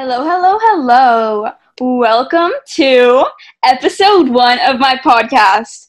Hello, 0.00 0.22
hello, 0.22 0.56
hello. 0.62 1.50
Welcome 1.80 2.52
to 2.76 3.24
episode 3.64 4.28
one 4.28 4.60
of 4.60 4.78
my 4.78 4.94
podcast. 4.94 5.88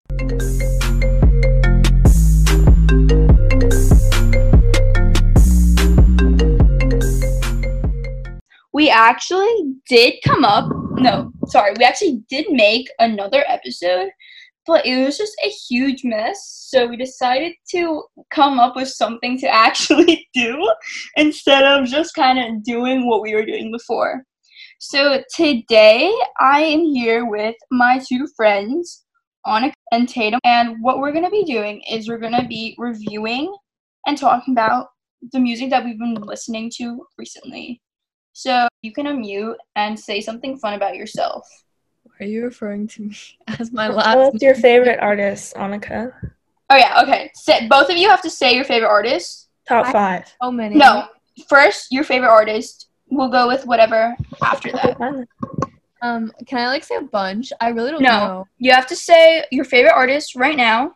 We 8.73 8.89
actually 8.89 9.75
did 9.87 10.15
come 10.25 10.43
up, 10.43 10.71
no, 10.93 11.31
sorry, 11.45 11.75
we 11.77 11.85
actually 11.85 12.23
did 12.27 12.47
make 12.49 12.89
another 12.97 13.43
episode, 13.47 14.09
but 14.69 14.85
it 14.85 15.03
was 15.03 15.17
just 15.17 15.35
a 15.43 15.49
huge 15.49 16.03
mess. 16.03 16.67
So 16.69 16.87
we 16.87 16.95
decided 16.95 17.53
to 17.71 18.03
come 18.29 18.59
up 18.59 18.75
with 18.75 18.87
something 18.87 19.37
to 19.39 19.47
actually 19.53 20.27
do 20.33 20.71
instead 21.17 21.63
of 21.63 21.87
just 21.87 22.13
kind 22.13 22.39
of 22.39 22.63
doing 22.63 23.07
what 23.07 23.21
we 23.21 23.33
were 23.33 23.45
doing 23.45 23.71
before. 23.71 24.23
So 24.79 25.23
today 25.35 26.13
I 26.39 26.61
am 26.61 26.81
here 26.81 27.25
with 27.25 27.55
my 27.71 27.99
two 28.07 28.27
friends, 28.37 29.03
Annika 29.45 29.73
and 29.91 30.07
Tatum, 30.07 30.39
and 30.45 30.77
what 30.81 30.99
we're 30.99 31.11
gonna 31.11 31.29
be 31.29 31.43
doing 31.43 31.81
is 31.89 32.07
we're 32.07 32.19
gonna 32.19 32.47
be 32.47 32.75
reviewing 32.77 33.53
and 34.05 34.17
talking 34.17 34.53
about 34.53 34.87
the 35.33 35.39
music 35.39 35.69
that 35.71 35.83
we've 35.83 35.99
been 35.99 36.13
listening 36.13 36.71
to 36.77 37.05
recently. 37.17 37.81
So 38.33 38.67
you 38.83 38.93
can 38.93 39.07
unmute 39.07 39.55
and 39.75 39.99
say 39.99 40.21
something 40.21 40.57
fun 40.59 40.75
about 40.75 40.95
yourself. 40.95 41.45
Are 42.19 42.25
you 42.25 42.43
referring 42.43 42.87
to 42.87 43.03
me 43.03 43.15
as 43.59 43.71
my 43.71 43.87
last? 43.87 44.17
What's 44.17 44.43
your 44.43 44.55
favorite 44.55 44.99
artist, 44.99 45.55
Annika? 45.55 46.11
Oh 46.69 46.75
yeah, 46.75 47.01
okay. 47.03 47.31
Say, 47.33 47.67
both 47.67 47.89
of 47.89 47.97
you 47.97 48.09
have 48.09 48.21
to 48.21 48.29
say 48.29 48.53
your 48.53 48.65
favorite 48.65 48.89
artist. 48.89 49.49
Top 49.67 49.87
I- 49.87 49.91
five. 49.91 50.33
So 50.41 50.51
many. 50.51 50.75
No, 50.75 51.05
first 51.47 51.91
your 51.91 52.03
favorite 52.03 52.29
artist. 52.29 52.87
We'll 53.11 53.29
go 53.29 53.47
with 53.47 53.65
whatever 53.65 54.15
after 54.43 54.71
that. 54.71 54.97
Um, 56.01 56.31
can 56.45 56.59
I 56.59 56.67
like 56.67 56.83
say 56.83 56.95
a 56.95 57.01
bunch? 57.01 57.51
I 57.59 57.69
really 57.69 57.91
don't 57.91 58.01
No. 58.03 58.09
know. 58.27 58.47
You 58.59 58.71
have 58.71 58.85
to 58.87 58.95
say 58.95 59.43
your 59.51 59.65
favorite 59.65 59.93
artist 59.93 60.35
right 60.35 60.55
now. 60.55 60.95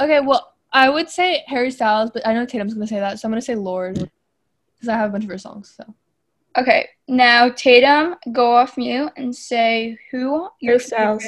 Okay, 0.00 0.20
well, 0.20 0.54
I 0.72 0.88
would 0.88 1.08
say 1.08 1.44
Harry 1.46 1.70
Styles, 1.70 2.10
but 2.10 2.26
I 2.26 2.34
know 2.34 2.44
Tatum's 2.44 2.74
gonna 2.74 2.86
say 2.86 2.98
that, 3.00 3.18
so 3.20 3.26
I'm 3.26 3.32
gonna 3.32 3.40
say 3.40 3.54
Lorde 3.54 4.10
because 4.74 4.88
I 4.88 4.96
have 4.96 5.08
a 5.10 5.12
bunch 5.12 5.24
of 5.24 5.30
her 5.30 5.38
songs. 5.38 5.72
So 5.76 5.94
Okay, 6.58 6.88
now 7.06 7.48
Tatum, 7.50 8.16
go 8.32 8.54
off 8.56 8.76
mute 8.76 9.12
and 9.16 9.34
say 9.34 9.96
who 10.10 10.48
your 10.60 10.72
Harry 10.74 10.78
Styles. 10.80 11.22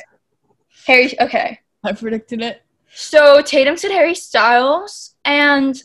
favorite- 0.86 1.10
Harry. 1.14 1.20
Okay, 1.20 1.58
I 1.84 1.92
predicted 1.92 2.42
it. 2.42 2.62
so 2.92 3.40
Tatum 3.42 3.76
said 3.76 3.92
Harry 3.92 4.14
Styles, 4.14 5.14
and 5.24 5.80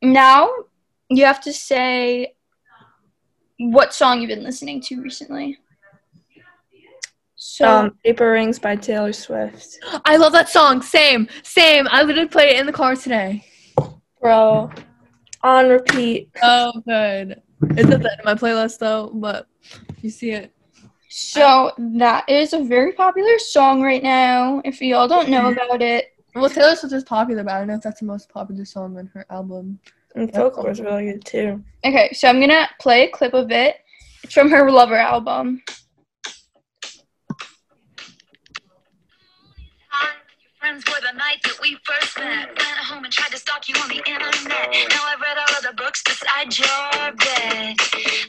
now 0.00 0.48
you 1.08 1.24
have 1.24 1.40
to 1.42 1.52
say 1.52 2.34
what 3.58 3.92
song 3.92 4.20
you've 4.20 4.28
been 4.28 4.44
listening 4.44 4.80
to 4.82 5.02
recently. 5.02 5.58
So 7.34 7.68
Um, 7.68 7.98
Paper 8.04 8.30
Rings 8.32 8.58
by 8.60 8.76
Taylor 8.76 9.12
Swift. 9.12 9.78
I 10.04 10.16
love 10.16 10.32
that 10.32 10.48
song. 10.48 10.80
Same, 10.82 11.28
same. 11.42 11.88
I 11.90 12.02
literally 12.02 12.28
played 12.28 12.52
it 12.54 12.60
in 12.60 12.66
the 12.66 12.72
car 12.72 12.94
today. 12.96 13.44
Bro, 14.20 14.70
on 15.42 15.68
repeat. 15.68 16.30
Oh, 16.42 16.72
good. 16.86 17.41
It's 17.70 17.90
at 17.90 18.02
the 18.02 18.10
end 18.10 18.20
of 18.20 18.24
my 18.24 18.34
playlist 18.34 18.78
though, 18.78 19.10
but 19.14 19.46
you 20.00 20.10
see 20.10 20.32
it. 20.32 20.52
So 21.08 21.72
that 21.78 22.28
is 22.28 22.52
a 22.52 22.62
very 22.62 22.92
popular 22.92 23.38
song 23.38 23.82
right 23.82 24.02
now. 24.02 24.62
If 24.64 24.80
y'all 24.80 25.08
don't 25.08 25.28
know 25.28 25.50
mm-hmm. 25.50 25.58
about 25.58 25.82
it, 25.82 26.06
Well, 26.34 26.48
Taylor 26.48 26.74
Swift 26.74 26.94
is 26.94 27.04
popular, 27.04 27.44
but 27.44 27.52
I 27.52 27.58
don't 27.58 27.68
know 27.68 27.74
if 27.74 27.82
that's 27.82 28.00
the 28.00 28.06
most 28.06 28.30
popular 28.30 28.64
song 28.64 28.96
on 28.98 29.10
her 29.14 29.26
album. 29.30 29.78
And 30.14 30.32
Folklore 30.32 30.70
is 30.70 30.80
really 30.80 31.12
good 31.12 31.24
too. 31.24 31.62
okay. 31.84 32.10
So 32.12 32.28
I'm 32.28 32.40
gonna 32.40 32.68
play 32.80 33.04
a 33.04 33.10
clip 33.10 33.34
of 33.34 33.50
it. 33.50 33.76
It's 34.22 34.34
from 34.34 34.50
her 34.50 34.70
Lover 34.70 34.96
album. 34.96 35.62
Friends 40.62 40.84
were 40.86 41.00
the 41.00 41.18
night 41.18 41.42
that 41.42 41.58
we 41.60 41.76
first 41.82 42.16
met. 42.20 42.46
Went 42.46 42.78
home 42.86 43.02
and 43.02 43.12
tried 43.12 43.32
to 43.32 43.36
stalk 43.36 43.68
you 43.68 43.74
on 43.82 43.88
the 43.88 43.96
internet. 43.96 44.70
Now 44.90 45.02
I've 45.06 45.20
read 45.20 45.36
all 45.36 45.56
of 45.56 45.62
the 45.64 45.72
books 45.76 46.04
beside 46.04 46.56
your 46.56 47.12
bed. 47.16 47.76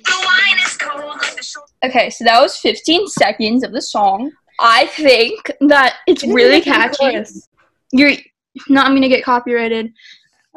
The 0.04 0.26
wine 0.26 0.60
is 0.66 0.76
cold 0.76 1.16
like. 1.22 1.40
Okay, 1.86 2.10
so 2.10 2.24
that 2.24 2.42
was 2.42 2.58
15 2.58 3.08
seconds 3.08 3.64
of 3.64 3.72
the 3.72 3.84
song. 3.84 4.32
I 4.60 4.88
think 4.88 5.52
that 5.62 5.98
it's 6.08 6.24
really 6.24 6.60
catchy. 6.60 7.24
You're 7.92 8.14
not. 8.68 8.88
I'm 8.88 8.96
gonna 8.96 9.10
get 9.10 9.24
copyrighted. 9.24 9.94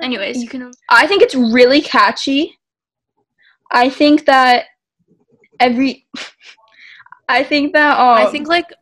Anyways, 0.01 0.43
you 0.43 0.49
can. 0.49 0.73
I 0.89 1.07
think 1.07 1.21
it's 1.21 1.35
really 1.35 1.83
catchy. 1.83 2.59
I 3.71 3.91
think 3.91 4.25
that 4.25 4.65
every. 5.61 6.07
I 7.29 7.45
think 7.45 7.75
that 7.75 7.99
um, 7.99 8.27
I 8.27 8.31
think 8.31 8.49
like 8.49 8.73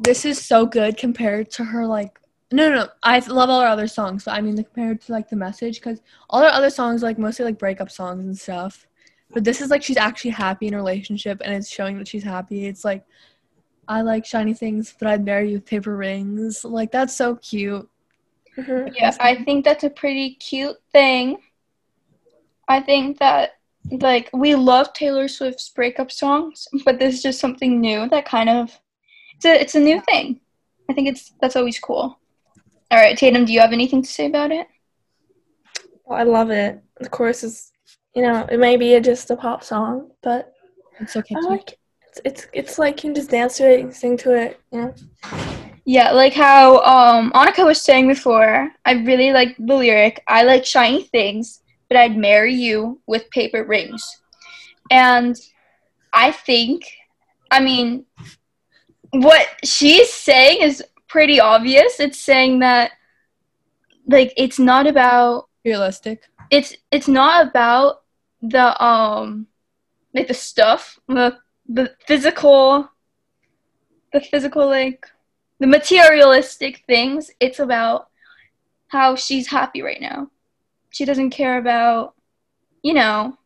this 0.00 0.24
is 0.24 0.44
so 0.44 0.66
good 0.66 0.96
compared 0.96 1.48
to 1.52 1.64
her 1.66 1.86
like 1.86 2.18
no 2.52 2.68
no 2.68 2.76
no 2.76 2.88
I 3.02 3.18
love 3.20 3.50
all 3.50 3.60
her 3.60 3.66
other 3.66 3.86
songs 3.86 4.24
but 4.24 4.34
I 4.34 4.40
mean 4.40 4.56
compared 4.56 5.00
to 5.02 5.12
like 5.12 5.28
the 5.28 5.36
message 5.36 5.80
because 5.80 6.00
all 6.30 6.40
her 6.40 6.48
other 6.48 6.70
songs 6.70 7.02
are, 7.02 7.06
like 7.06 7.18
mostly 7.18 7.44
like 7.44 7.58
breakup 7.58 7.90
songs 7.90 8.24
and 8.24 8.38
stuff 8.38 8.86
but 9.30 9.44
this 9.44 9.60
is 9.60 9.70
like 9.70 9.82
she's 9.82 9.96
actually 9.96 10.30
happy 10.32 10.66
in 10.66 10.74
a 10.74 10.76
relationship 10.76 11.40
and 11.44 11.54
it's 11.54 11.70
showing 11.70 11.98
that 11.98 12.08
she's 12.08 12.24
happy 12.24 12.66
it's 12.66 12.84
like 12.84 13.04
I 13.88 14.02
like 14.02 14.24
shiny 14.24 14.54
things 14.54 14.94
but 14.98 15.08
I'd 15.08 15.24
marry 15.24 15.48
you 15.48 15.54
with 15.56 15.66
paper 15.66 15.96
rings 15.96 16.64
like 16.64 16.92
that's 16.92 17.16
so 17.16 17.36
cute 17.36 17.88
Mhm. 18.58 18.92
Yeah, 18.94 19.16
I 19.20 19.42
think 19.44 19.64
that's 19.64 19.84
a 19.84 19.90
pretty 19.90 20.34
cute 20.34 20.76
thing. 20.92 21.38
I 22.68 22.80
think 22.80 23.18
that 23.18 23.52
like 23.90 24.30
we 24.32 24.54
love 24.54 24.92
Taylor 24.92 25.28
Swift's 25.28 25.68
breakup 25.70 26.12
songs, 26.12 26.68
but 26.84 26.98
this 26.98 27.14
is 27.14 27.22
just 27.22 27.40
something 27.40 27.80
new 27.80 28.08
that 28.10 28.24
kind 28.24 28.48
of 28.48 28.78
it's 29.36 29.44
a 29.44 29.60
it's 29.60 29.74
a 29.74 29.80
new 29.80 30.00
thing. 30.02 30.40
I 30.88 30.92
think 30.92 31.08
it's 31.08 31.32
that's 31.40 31.56
always 31.56 31.78
cool. 31.78 32.18
All 32.92 32.98
right, 32.98 33.16
Tatum, 33.16 33.46
do 33.46 33.54
you 33.54 33.60
have 33.60 33.72
anything 33.72 34.02
to 34.02 34.08
say 34.08 34.26
about 34.26 34.52
it? 34.52 34.66
Well, 36.04 36.18
I 36.18 36.24
love 36.24 36.50
it. 36.50 36.78
The 37.00 37.08
chorus 37.08 37.42
is, 37.42 37.72
you 38.14 38.20
know, 38.20 38.46
it 38.52 38.58
may 38.58 38.76
be 38.76 39.00
just 39.00 39.30
a 39.30 39.36
pop 39.36 39.64
song, 39.64 40.10
but 40.22 40.52
it's 41.00 41.14
so 41.14 41.20
I 41.20 41.22
catchy 41.22 41.46
like 41.48 41.72
it. 41.72 41.78
It's, 42.06 42.20
it's, 42.26 42.46
it's 42.52 42.78
like 42.78 43.02
you 43.02 43.08
can 43.08 43.14
just 43.14 43.30
dance 43.30 43.56
to 43.56 43.70
it, 43.72 43.80
you 43.80 43.92
sing 43.92 44.18
to 44.18 44.34
it, 44.34 44.60
you 44.70 44.82
know? 44.82 44.94
Yeah, 45.86 46.10
like 46.10 46.34
how 46.34 46.80
um 46.80 47.32
Annika 47.32 47.64
was 47.64 47.80
saying 47.80 48.08
before, 48.08 48.70
I 48.84 48.92
really 48.92 49.32
like 49.32 49.56
the 49.58 49.74
lyric, 49.74 50.22
I 50.28 50.42
like 50.42 50.66
shiny 50.66 51.04
things, 51.04 51.62
but 51.88 51.96
I'd 51.96 52.18
marry 52.18 52.52
you 52.52 53.00
with 53.06 53.30
paper 53.30 53.64
rings. 53.64 54.20
And 54.90 55.34
I 56.12 56.30
think 56.30 56.84
I 57.50 57.60
mean 57.60 58.04
what 59.12 59.48
she's 59.64 60.12
saying 60.12 60.60
is 60.60 60.84
pretty 61.12 61.38
obvious. 61.38 62.00
It's 62.00 62.18
saying 62.18 62.60
that 62.60 62.92
like 64.06 64.32
it's 64.38 64.58
not 64.58 64.86
about 64.86 65.48
realistic. 65.62 66.22
It's 66.50 66.74
it's 66.90 67.06
not 67.06 67.46
about 67.46 68.02
the 68.40 68.82
um 68.82 69.46
like 70.14 70.26
the 70.26 70.34
stuff 70.34 70.98
the 71.08 71.36
the 71.68 71.94
physical 72.06 72.88
the 74.12 74.20
physical 74.20 74.66
like 74.66 75.06
the 75.60 75.66
materialistic 75.66 76.82
things. 76.86 77.30
It's 77.40 77.58
about 77.58 78.08
how 78.88 79.14
she's 79.14 79.48
happy 79.48 79.82
right 79.82 80.00
now. 80.00 80.30
She 80.88 81.04
doesn't 81.04 81.30
care 81.30 81.58
about 81.58 82.14
you 82.82 82.94
know 82.94 83.36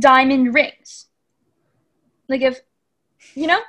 diamond 0.00 0.52
rings. 0.52 1.06
Like 2.28 2.42
if 2.42 2.60
you 3.36 3.46
know 3.46 3.60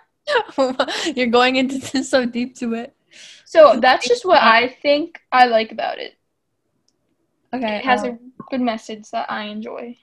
you're 1.15 1.27
going 1.27 1.55
into 1.55 1.77
this 1.77 2.09
so 2.11 2.25
deep 2.25 2.55
to 2.55 2.73
it 2.73 2.95
so 3.45 3.77
that's 3.79 4.07
just 4.07 4.25
what 4.25 4.41
i 4.41 4.67
think 4.67 5.19
i 5.31 5.45
like 5.45 5.71
about 5.71 5.97
it 5.97 6.13
okay 7.53 7.77
it 7.77 7.85
has 7.85 8.03
um, 8.03 8.09
a 8.39 8.43
good 8.49 8.61
message 8.61 9.09
that 9.11 9.29
i 9.29 9.43
enjoy 9.45 9.97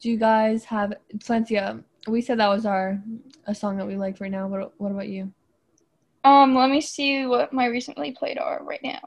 Do 0.00 0.10
you 0.10 0.16
guys 0.16 0.64
have 0.64 0.94
Plancia? 1.22 1.84
We 2.08 2.22
said 2.22 2.38
that 2.38 2.48
was 2.48 2.64
our 2.64 3.02
a 3.46 3.54
song 3.54 3.76
that 3.76 3.86
we 3.86 3.96
like 3.96 4.18
right 4.20 4.30
now. 4.30 4.48
What 4.48 4.72
what 4.78 4.92
about 4.92 5.08
you? 5.08 5.32
Um, 6.24 6.54
let 6.54 6.70
me 6.70 6.80
see 6.80 7.26
what 7.26 7.52
my 7.52 7.66
recently 7.66 8.12
played 8.12 8.38
are 8.38 8.62
right 8.64 8.80
now. 8.82 9.00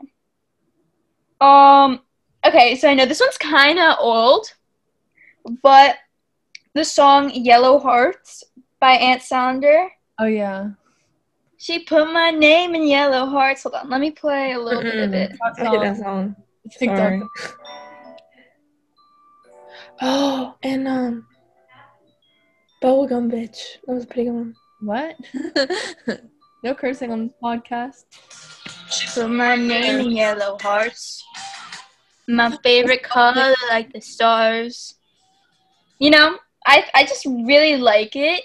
Um, 1.42 2.02
okay, 2.46 2.76
so 2.76 2.88
I 2.90 2.94
know 2.94 3.06
this 3.06 3.20
one's 3.20 3.38
kind 3.38 3.80
of 3.80 3.98
old, 4.00 4.54
but 5.64 5.98
the 6.76 6.86
song 6.86 7.32
"Yellow 7.34 7.80
Hearts" 7.80 8.44
by 8.80 8.92
Ant 8.94 9.24
Saunders. 9.24 9.90
Oh 10.19 10.25
yeah. 10.25 10.71
She 11.57 11.80
put 11.80 12.12
my 12.12 12.30
name 12.30 12.75
in 12.75 12.88
yellow 12.88 13.25
hearts. 13.25 13.63
Hold 13.63 13.75
on, 13.75 13.89
let 13.89 14.01
me 14.01 14.12
play 14.12 14.54
a 14.54 14.60
little 14.60 14.81
bit 14.81 14.95
of 14.95 15.12
Mm-mm. 15.12 15.31
it. 15.31 15.38
I 15.57 15.69
hate 15.69 15.80
that 15.80 15.98
song. 15.98 16.36
TikTok. 16.77 16.98
Sorry. 16.98 17.21
Oh, 20.01 20.56
and 20.63 20.88
um, 20.88 21.27
Bubblegum 22.81 23.31
Bitch. 23.31 23.77
That 23.86 23.94
was 23.94 24.04
a 24.04 24.07
pretty 24.07 24.25
good 24.25 24.36
one. 24.36 24.56
What? 24.81 25.15
no 26.63 26.75
cursing 26.75 27.12
on 27.12 27.27
this 27.27 27.36
podcast. 27.42 28.04
She 28.92 29.07
Put 29.21 29.30
my 29.30 29.56
name 29.56 30.00
in 30.01 30.12
yellow 30.12 30.57
hearts. 30.62 31.24
My 32.27 32.57
favorite 32.63 33.04
color, 33.04 33.54
like 33.69 33.94
the 33.94 34.01
stars. 34.01 34.95
You 36.00 36.10
know, 36.10 36.38
I 36.65 36.86
I 36.94 37.06
just 37.06 37.25
really 37.25 37.77
like 37.77 38.15
it. 38.15 38.44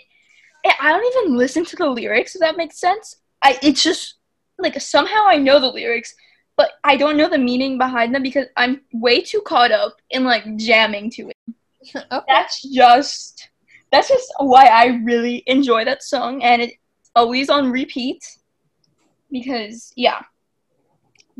I 0.80 0.90
don't 0.90 1.16
even 1.16 1.36
listen 1.36 1.64
to 1.66 1.76
the 1.76 1.88
lyrics. 1.88 2.34
If 2.34 2.40
that 2.40 2.56
makes 2.56 2.78
sense. 2.78 3.16
I 3.42 3.58
it's 3.62 3.82
just 3.82 4.14
like 4.58 4.80
somehow 4.80 5.24
I 5.26 5.38
know 5.38 5.60
the 5.60 5.70
lyrics, 5.70 6.14
but 6.56 6.72
I 6.84 6.96
don't 6.96 7.16
know 7.16 7.28
the 7.28 7.38
meaning 7.38 7.78
behind 7.78 8.14
them 8.14 8.22
because 8.22 8.46
I'm 8.56 8.82
way 8.92 9.20
too 9.20 9.40
caught 9.42 9.70
up 9.70 9.96
in 10.10 10.24
like 10.24 10.56
jamming 10.56 11.10
to 11.12 11.30
it. 11.30 11.54
okay. 12.12 12.24
That's 12.26 12.62
just 12.62 13.48
that's 13.90 14.08
just 14.08 14.32
why 14.38 14.66
I 14.66 15.00
really 15.04 15.42
enjoy 15.46 15.84
that 15.84 16.02
song, 16.02 16.42
and 16.42 16.62
it's 16.62 16.74
always 17.14 17.48
on 17.48 17.70
repeat. 17.70 18.24
Because 19.30 19.92
yeah. 19.96 20.22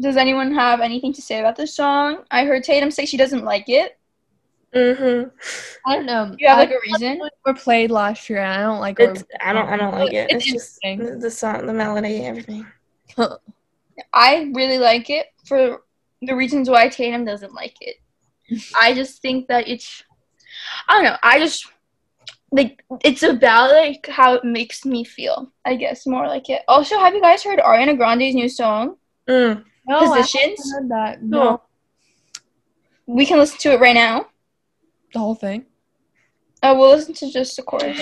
Does 0.01 0.17
anyone 0.17 0.55
have 0.55 0.81
anything 0.81 1.13
to 1.15 1.23
say 1.23 1.41
about 1.41 1.57
this 1.57 1.75
song? 1.75 2.23
I 2.31 2.45
heard 2.45 2.63
Tatum 2.63 2.93
say 2.93 3.05
she 3.05 3.17
doesn't 3.17 3.45
like 3.45 3.69
it. 3.69 3.98
Mhm. 4.75 5.31
I 5.87 5.95
don't 5.97 6.07
know. 6.07 6.35
You 6.39 6.49
have 6.49 6.59
like 6.59 6.71
I- 6.71 6.75
a 6.75 6.79
reason? 6.93 7.21
were 7.47 7.55
played 7.55 7.91
last 7.91 8.29
year, 8.29 8.41
and 8.41 8.53
I 8.53 8.63
don't 8.63 8.81
like. 8.81 9.01
Our- 9.01 9.15
I 9.41 9.53
don't 9.53 9.69
I 9.69 9.77
don't 9.77 9.95
like 9.95 10.13
it. 10.13 10.31
It's 10.31 10.45
It's 10.45 10.53
just 10.53 10.79
the, 10.83 11.17
the 11.19 11.31
song, 11.31 11.67
the 11.67 11.73
melody, 11.73 12.25
everything. 12.25 12.67
I 14.13 14.51
really 14.55 14.79
like 14.79 15.11
it 15.11 15.27
for 15.47 15.83
the 16.23 16.35
reasons 16.35 16.69
why 16.69 16.89
Tatum 16.89 17.25
doesn't 17.25 17.55
like 17.55 17.77
it. 17.81 17.97
I 18.81 18.95
just 18.95 19.23
think 19.23 19.49
that 19.49 19.69
it's 19.69 20.03
I 20.89 20.95
don't 20.95 21.05
know, 21.05 21.17
I 21.23 21.39
just 21.39 21.67
like 22.51 22.85
it's 23.03 23.23
about 23.23 23.71
like 23.71 24.07
how 24.07 24.35
it 24.35 24.45
makes 24.45 24.85
me 24.85 25.05
feel, 25.05 25.51
I 25.65 25.77
guess, 25.77 26.07
more 26.07 26.27
like 26.27 26.49
it. 26.51 26.63
Also, 26.69 26.99
have 26.99 27.15
you 27.15 27.21
guys 27.23 27.43
heard 27.43 27.59
Ariana 27.59 27.97
Grande's 27.97 28.35
new 28.35 28.49
song? 28.49 28.97
Mm. 29.29 29.65
No, 29.87 29.99
I 29.99 30.21
Positions? 30.21 30.73
heard 30.73 30.89
that. 30.91 31.23
No. 31.23 31.39
No, 31.39 31.63
We 33.07 33.25
can 33.27 33.39
listen 33.39 33.59
to 33.61 33.73
it 33.73 33.81
right 33.81 33.95
now. 33.95 34.27
The 35.13 35.19
whole 35.19 35.35
thing. 35.35 35.67
Uh, 36.63 36.75
we'll 36.77 36.91
listen 36.91 37.15
to 37.15 37.31
just 37.31 37.57
the 37.57 37.63
chorus. 37.63 37.97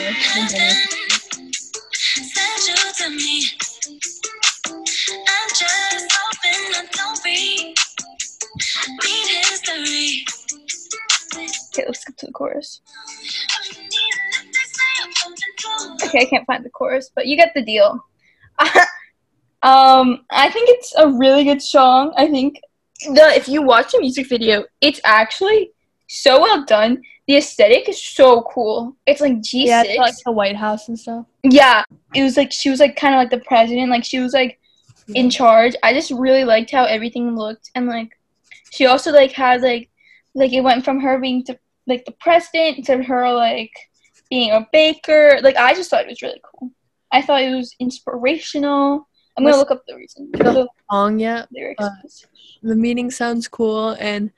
Okay, 11.68 11.84
let's 11.86 12.00
skip 12.00 12.16
to 12.16 12.26
the 12.26 12.32
chorus. 12.32 12.80
Okay, 16.04 16.20
I 16.20 16.24
can't 16.24 16.46
find 16.46 16.64
the 16.64 16.70
chorus, 16.70 17.10
but 17.14 17.26
you 17.26 17.36
get 17.36 17.52
the 17.54 17.62
deal. 17.62 18.00
um, 19.62 20.24
I 20.30 20.50
think 20.50 20.70
it's 20.70 20.94
a 20.96 21.10
really 21.10 21.44
good 21.44 21.60
song. 21.60 22.14
I 22.16 22.28
think 22.28 22.60
the 23.00 23.32
if 23.34 23.48
you 23.48 23.60
watch 23.62 23.92
the 23.92 24.00
music 24.00 24.28
video, 24.28 24.64
it's 24.80 25.00
actually 25.04 25.72
so 26.22 26.40
well 26.40 26.64
done. 26.64 27.02
The 27.26 27.36
aesthetic 27.36 27.88
is 27.88 28.02
so 28.02 28.42
cool. 28.52 28.96
It's 29.06 29.20
like 29.20 29.40
G 29.42 29.66
Yeah, 29.66 29.82
six. 29.82 29.92
it's 29.94 29.98
like 30.00 30.14
the 30.24 30.32
White 30.32 30.56
House 30.56 30.88
and 30.88 30.98
stuff. 30.98 31.26
yeah, 31.42 31.82
it 32.14 32.22
was 32.22 32.36
like 32.36 32.52
she 32.52 32.70
was 32.70 32.80
like 32.80 32.96
kind 32.96 33.14
of 33.14 33.18
like 33.18 33.30
the 33.30 33.44
president. 33.46 33.90
Like 33.90 34.04
she 34.04 34.20
was 34.20 34.32
like 34.32 34.58
in 35.14 35.28
charge. 35.30 35.74
I 35.82 35.92
just 35.92 36.10
really 36.10 36.44
liked 36.44 36.70
how 36.70 36.84
everything 36.84 37.36
looked, 37.36 37.70
and 37.74 37.86
like 37.86 38.10
she 38.70 38.86
also 38.86 39.10
like 39.12 39.32
had 39.32 39.62
like 39.62 39.90
like 40.34 40.52
it 40.52 40.60
went 40.60 40.84
from 40.84 41.00
her 41.00 41.18
being 41.18 41.42
to 41.44 41.58
like 41.88 42.04
the 42.04 42.12
president 42.12 42.84
to 42.86 43.02
her 43.02 43.32
like 43.32 43.72
being 44.30 44.50
a 44.52 44.66
baker. 44.72 45.38
Like 45.42 45.56
I 45.56 45.74
just 45.74 45.90
thought 45.90 46.02
it 46.04 46.08
was 46.08 46.22
really 46.22 46.40
cool. 46.42 46.70
I 47.12 47.22
thought 47.22 47.42
it 47.42 47.54
was 47.54 47.74
inspirational. 47.80 49.08
I'm 49.36 49.44
gonna 49.44 49.56
look 49.56 49.70
up 49.70 49.82
the 49.86 49.96
reason. 49.96 50.30
The 50.32 50.66
song 50.90 51.18
yet. 51.18 51.48
lyrics. 51.52 51.82
Uh, 51.82 51.90
The 52.62 52.74
meaning 52.76 53.10
sounds 53.10 53.48
cool, 53.48 53.90
and 54.00 54.30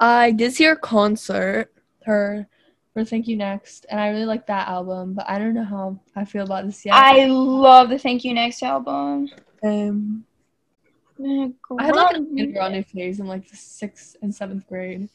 I 0.00 0.30
did 0.30 0.52
see 0.54 0.64
her 0.64 0.76
concert, 0.76 1.72
her 2.04 2.46
for 2.94 3.04
Thank 3.04 3.28
You 3.28 3.36
Next, 3.36 3.86
and 3.90 4.00
I 4.00 4.08
really 4.08 4.24
like 4.24 4.46
that 4.46 4.68
album. 4.68 5.14
But 5.14 5.28
I 5.28 5.38
don't 5.38 5.54
know 5.54 5.64
how 5.64 5.98
I 6.16 6.24
feel 6.24 6.44
about 6.44 6.66
this 6.66 6.84
yet. 6.84 6.94
I 6.94 7.26
love 7.26 7.88
the 7.90 7.98
Thank 7.98 8.24
You 8.24 8.34
Next 8.34 8.62
album. 8.62 9.28
um, 9.64 10.24
I 11.20 11.84
had 11.84 11.96
like 11.96 12.10
Grande- 12.10 12.40
a 12.40 12.46
Grande 12.52 12.86
phase 12.86 13.18
in 13.20 13.26
like 13.26 13.48
the 13.48 13.56
sixth 13.56 14.16
and 14.22 14.32
seventh 14.34 14.66
grade. 14.68 15.08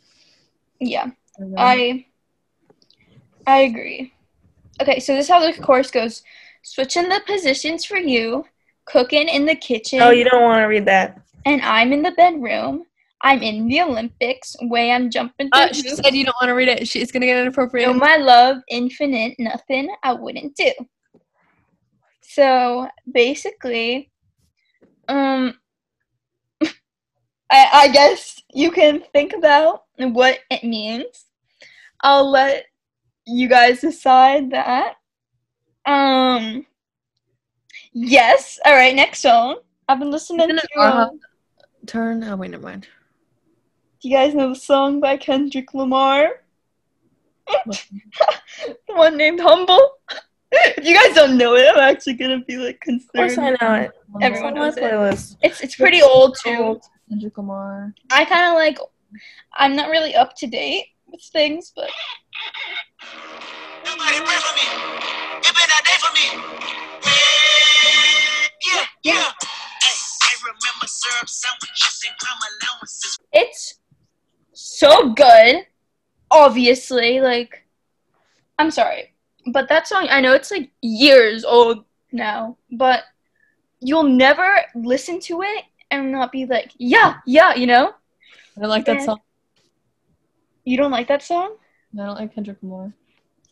Yeah. 0.80 1.12
Then- 1.40 1.54
I 1.58 2.06
I 3.48 3.60
agree. 3.60 4.14
Okay, 4.82 5.00
so 5.00 5.14
this 5.16 5.26
is 5.26 5.30
how 5.32 5.40
the 5.40 5.54
chorus 5.62 5.92
goes. 5.92 6.24
Switching 6.62 7.10
the 7.10 7.22
positions 7.28 7.84
for 7.86 7.98
you, 7.98 8.46
cooking 8.86 9.28
in 9.28 9.46
the 9.46 9.56
kitchen, 9.56 10.02
Oh, 10.02 10.10
you 10.12 10.24
don't 10.26 10.42
want 10.44 10.60
to 10.62 10.66
read 10.66 10.86
that. 10.86 11.20
and 11.46 11.62
I'm 11.62 11.92
in 11.94 12.02
the 12.02 12.12
bedroom. 12.12 12.86
I'm 13.24 13.42
in 13.42 13.68
the 13.68 13.82
Olympics, 13.82 14.56
way 14.62 14.92
I'm 14.92 15.10
jumping 15.10 15.50
Uh, 15.54 15.72
she 15.72 15.88
hoops. 15.90 16.02
said 16.04 16.14
you 16.14 16.26
don't 16.26 16.36
want 16.42 16.50
to 16.50 16.54
read 16.54 16.68
it. 16.68 16.88
She's 16.88 17.12
gonna 17.12 17.26
get 17.26 17.40
inappropriate. 17.40 17.88
Know 17.88 17.94
my 17.94 18.18
love, 18.18 18.58
infinite, 18.70 19.36
nothing 19.40 19.90
I 20.04 20.14
wouldn't 20.14 20.56
do. 20.56 20.72
So 22.22 22.88
basically, 23.12 24.12
um, 25.08 25.54
I, 27.50 27.70
I 27.74 27.88
guess 27.94 28.42
you 28.54 28.72
can 28.72 29.04
think 29.14 29.34
about 29.34 29.84
what 29.98 30.40
it 30.52 30.64
means. 30.64 31.26
I'll 32.02 32.30
let 32.30 32.66
you 33.26 33.48
guys 33.48 33.80
decide 33.80 34.52
that. 34.52 34.96
Um, 35.86 36.66
yes. 37.94 38.60
All 38.66 38.74
right. 38.74 38.96
Next 38.96 39.20
song. 39.20 39.60
I've 39.88 40.00
been 40.00 40.12
listening 40.12 40.50
to. 40.50 40.80
uh, 40.80 41.10
Turn. 41.86 42.24
Oh 42.24 42.36
wait, 42.36 42.52
never 42.52 42.64
mind. 42.64 42.88
Do 44.04 44.10
you 44.10 44.16
guys 44.16 44.36
know 44.36 44.50
the 44.50 44.56
song 44.56 45.00
by 45.00 45.16
Kendrick 45.18 45.74
Lamar? 45.74 46.42
The 48.88 48.94
one 48.94 49.18
named 49.18 49.40
Humble. 49.42 49.80
if 50.52 50.86
you 50.86 50.94
guys 50.96 51.16
don't 51.16 51.38
know 51.38 51.56
it, 51.56 51.68
I'm 51.74 51.80
actually 51.80 52.14
gonna 52.14 52.40
be 52.48 52.58
like 52.58 52.82
Of 52.88 53.02
course, 53.14 53.38
I 53.38 53.52
concerned. 53.52 53.58
know 53.62 53.74
it. 53.76 53.92
Everyone 54.22 54.32
It's 54.32 54.42
on 54.42 54.54
knows 54.54 54.78
it. 54.78 54.84
playlist. 54.84 55.38
It's 55.42 55.62
it's 55.62 55.76
pretty 55.76 56.02
old 56.02 56.38
too. 56.44 56.80
Kendrick 57.10 57.38
Lamar. 57.38 57.94
I 58.12 58.26
kind 58.26 58.48
of 58.48 58.54
like. 58.56 58.78
I'm 59.56 59.76
not 59.76 59.90
really 59.90 60.16
up 60.16 60.36
to 60.38 60.48
date 60.48 60.86
with 61.08 61.22
things, 61.34 61.72
but 61.76 61.90
Somebody 63.84 64.18
pray 64.20 64.40
for 64.46 64.54
me. 64.56 64.66
It 65.42 65.54
been 65.54 65.70
that 65.70 65.84
day 65.86 65.98
for 66.00 66.12
me. 66.14 66.26
Yeah, 68.68 68.86
yeah. 69.04 69.32
Hey, 69.84 69.96
I 70.24 70.32
remember 70.46 70.88
syrup 70.88 71.30
sandwiches 71.30 72.06
and 72.08 72.18
crime 72.20 72.40
allowances. 72.62 73.18
it's 73.34 73.80
so 74.84 75.14
good. 75.14 75.66
Obviously, 76.32 77.22
like, 77.22 77.64
I'm 78.60 78.72
sorry, 78.72 79.14
but 79.54 79.70
that 79.70 79.88
song. 79.88 80.08
I 80.10 80.22
know 80.22 80.34
it's 80.34 80.52
like 80.52 80.72
years 80.82 81.44
old 81.46 81.86
now, 82.12 82.58
but 82.72 83.04
you'll 83.80 84.04
never 84.04 84.50
listen 84.76 85.20
to 85.22 85.42
it 85.42 85.66
and 85.92 86.12
not 86.12 86.32
be 86.32 86.46
like, 86.46 86.72
yeah, 86.78 87.16
yeah, 87.26 87.54
you 87.56 87.68
know. 87.68 87.94
I 88.58 88.62
don't 88.62 88.70
like 88.70 88.86
that 88.86 89.00
Yeah. 89.00 89.06
song. 89.06 89.20
You 90.64 90.78
don't 90.78 90.92
like 90.92 91.08
that 91.08 91.22
song? 91.22 91.58
I 91.94 92.06
don't 92.06 92.16
like 92.16 92.34
Kendrick 92.34 92.58
Lamar. 92.62 92.94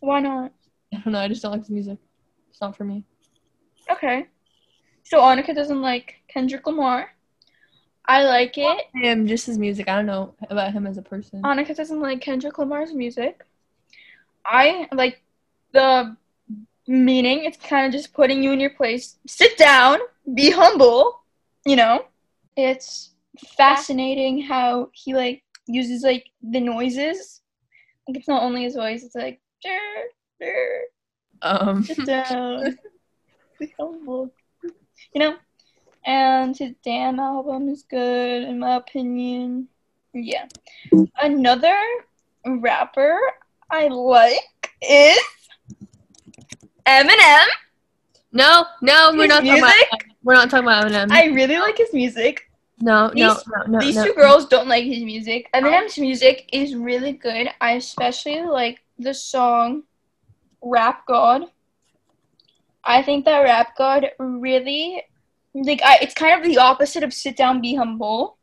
Why 0.00 0.20
not? 0.20 0.52
I 0.94 0.98
don't 0.98 1.12
know. 1.12 1.20
I 1.20 1.28
just 1.28 1.42
don't 1.42 1.52
like 1.52 1.60
his 1.60 1.70
music. 1.70 1.98
It's 2.50 2.60
not 2.60 2.76
for 2.76 2.84
me. 2.84 3.04
Okay. 3.90 4.26
So 5.04 5.20
Annika 5.20 5.54
doesn't 5.54 5.80
like 5.82 6.16
Kendrick 6.28 6.66
Lamar. 6.66 7.10
I 8.06 8.24
like 8.24 8.58
it. 8.58 8.86
Him, 8.94 9.26
just 9.26 9.46
his 9.46 9.58
music. 9.58 9.88
I 9.88 9.96
don't 9.96 10.06
know 10.06 10.34
about 10.50 10.72
him 10.72 10.86
as 10.86 10.98
a 10.98 11.02
person. 11.02 11.42
Annika 11.42 11.74
doesn't 11.76 12.00
like 12.00 12.20
Kendrick 12.20 12.58
Lamar's 12.58 12.92
music. 12.92 13.44
I 14.44 14.88
like 14.92 15.22
the 15.72 16.16
meaning. 16.86 17.44
It's 17.44 17.56
kind 17.56 17.86
of 17.86 17.92
just 17.92 18.12
putting 18.12 18.42
you 18.42 18.52
in 18.52 18.60
your 18.60 18.70
place. 18.70 19.16
Sit 19.26 19.56
down, 19.56 19.98
be 20.34 20.50
humble. 20.50 21.20
You 21.64 21.76
know, 21.76 22.04
it's 22.56 23.10
fascinating 23.56 24.42
how 24.42 24.90
he 24.92 25.14
like 25.14 25.42
uses 25.66 26.02
like 26.02 26.26
the 26.42 26.60
noises. 26.60 27.40
Like 28.08 28.18
it's 28.18 28.28
not 28.28 28.42
only 28.42 28.64
his 28.64 28.74
voice. 28.74 29.04
It's 29.04 29.14
like 29.14 29.40
"Dur, 29.62 30.10
dur, 30.40 30.80
Um, 31.40 31.84
sit 31.84 32.04
down, 32.04 32.76
be 33.60 33.72
humble. 33.78 34.32
You 35.14 35.20
know, 35.20 35.36
and 36.04 36.56
his 36.56 36.72
damn 36.84 37.18
album 37.20 37.68
is 37.68 37.82
good 37.84 38.42
in 38.44 38.58
my 38.58 38.76
opinion. 38.76 39.68
Yeah. 40.12 40.46
Another 41.20 41.78
rapper 42.46 43.18
I 43.70 43.88
like 43.88 44.70
is 44.82 45.18
Eminem. 46.86 47.46
no, 48.32 48.66
no, 48.82 49.12
we're 49.14 49.22
His 49.22 49.28
not 49.28 49.44
talking 49.44 49.58
about. 49.58 49.74
We're 50.24 50.34
not 50.34 50.50
talking 50.50 50.64
about 50.66 50.86
Eminem. 50.86 51.10
I 51.12 51.26
really 51.26 51.58
like 51.58 51.78
his 51.78 51.92
music. 51.92 52.50
no, 52.80 53.06
no, 53.14 53.34
these- 53.34 53.46
no, 53.46 53.62
no, 53.68 53.80
These 53.80 53.96
no. 53.96 54.04
two 54.06 54.14
girls 54.14 54.46
don't 54.46 54.68
like 54.68 54.84
his 54.84 55.02
music. 55.04 55.48
Eminem's 55.54 55.98
music 55.98 56.48
is 56.52 56.74
really 56.74 57.12
good. 57.12 57.48
I 57.60 57.72
especially 57.72 58.42
like 58.42 58.80
the 58.98 59.14
song 59.14 59.84
Rap 60.62 61.06
God. 61.06 61.44
I 62.84 63.02
think 63.02 63.24
that 63.24 63.40
Rap 63.40 63.76
God 63.76 64.10
really 64.18 65.02
like 65.54 65.82
I, 65.82 65.98
it's 66.02 66.14
kind 66.14 66.38
of 66.40 66.46
the 66.46 66.58
opposite 66.58 67.02
of 67.02 67.12
sit 67.12 67.36
down 67.36 67.60
be 67.60 67.74
humble 67.74 68.38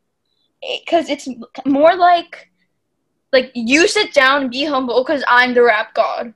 because 0.62 1.08
it's 1.08 1.28
more 1.66 1.96
like 1.96 2.50
like 3.32 3.50
you 3.54 3.88
sit 3.88 4.12
down 4.12 4.50
be 4.50 4.64
humble 4.64 5.02
because 5.02 5.24
i'm 5.28 5.54
the 5.54 5.62
rap 5.62 5.94
god 5.94 6.34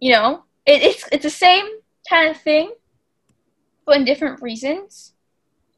You 0.00 0.12
know, 0.12 0.44
it, 0.66 0.82
it's 0.82 1.08
it's 1.12 1.24
the 1.24 1.30
same 1.30 1.64
kind 2.10 2.28
of 2.30 2.36
thing, 2.36 2.72
but 3.86 3.96
in 3.96 4.04
different 4.04 4.42
reasons. 4.42 5.14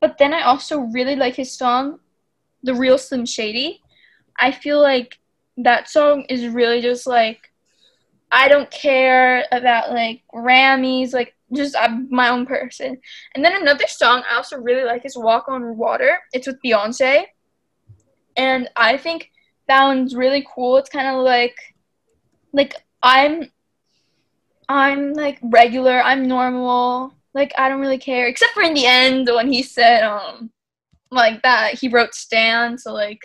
But 0.01 0.19
then 0.19 0.35
I 0.35 0.43
also 0.43 0.81
really 0.81 1.17
like 1.17 1.37
his 1.37 1.53
song, 1.53 2.01
"The 2.63 2.75
Real 2.75 2.99
Slim 2.99 3.27
Shady." 3.27 3.83
I 4.39 4.51
feel 4.53 4.81
like 4.83 5.19
that 5.59 5.89
song 5.89 6.25
is 6.29 6.49
really 6.49 6.81
just 6.81 7.07
like 7.07 7.53
I 8.33 8.49
don't 8.49 8.71
care 8.71 9.45
about 9.53 9.93
like 9.93 10.23
Grammys, 10.35 11.13
like 11.13 11.35
just 11.55 11.77
I'm 11.77 12.09
my 12.11 12.29
own 12.29 12.47
person. 12.47 12.99
And 13.35 13.45
then 13.45 13.61
another 13.61 13.87
song 13.87 14.23
I 14.31 14.37
also 14.37 14.59
really 14.59 14.85
like 14.85 15.05
is 15.05 15.17
"Walk 15.17 15.49
on 15.49 15.77
Water." 15.77 16.19
It's 16.33 16.47
with 16.47 16.59
Beyonce, 16.65 17.25
and 18.37 18.69
I 18.77 18.97
think 18.97 19.31
that 19.69 19.85
one's 19.85 20.15
really 20.15 20.47
cool. 20.55 20.77
It's 20.77 20.91
kind 20.91 21.09
of 21.09 21.23
like 21.23 21.57
like 22.53 22.75
I'm 23.03 23.51
I'm 24.69 25.13
like 25.13 25.39
regular, 25.43 26.01
I'm 26.01 26.27
normal. 26.27 27.15
Like 27.35 27.53
I 27.59 27.69
don't 27.69 27.81
really 27.81 27.99
care 27.99 28.27
except 28.27 28.53
for 28.53 28.63
in 28.63 28.75
the 28.75 28.87
end 28.87 29.29
when 29.33 29.53
he 29.53 29.63
said 29.63 30.03
um 30.05 30.51
like 31.11 31.43
that 31.43 31.75
he 31.75 31.89
wrote 31.89 32.15
Stan, 32.15 32.79
so 32.79 32.93
like 32.93 33.21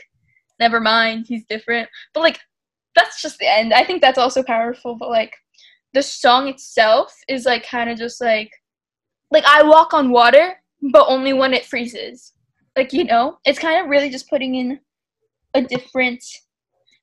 never 0.60 0.80
mind, 0.80 1.26
he's 1.28 1.46
different. 1.46 1.90
But 2.14 2.22
like 2.22 2.40
that's 2.96 3.22
just 3.22 3.40
the 3.40 3.52
end. 3.52 3.74
I 3.74 3.84
think 3.84 4.02
that's 4.02 4.18
also 4.18 4.44
powerful, 4.44 4.96
but 4.96 5.10
like 5.10 5.34
the 5.94 6.02
song 6.02 6.48
itself 6.48 7.16
is 7.28 7.46
like 7.46 7.68
kind 7.68 7.90
of 7.90 7.98
just 7.98 8.22
like 8.22 8.52
like 9.32 9.44
I 9.46 9.64
walk 9.64 9.94
on 9.94 10.10
water, 10.10 10.62
but 10.92 11.06
only 11.08 11.34
when 11.34 11.54
it 11.54 11.66
freezes. 11.66 12.34
Like, 12.76 12.94
you 12.94 13.04
know, 13.04 13.38
it's 13.46 13.60
kind 13.60 13.84
of 13.84 13.90
really 13.90 14.10
just 14.10 14.30
putting 14.30 14.56
in 14.56 14.80
a 15.54 15.62
different 15.62 16.24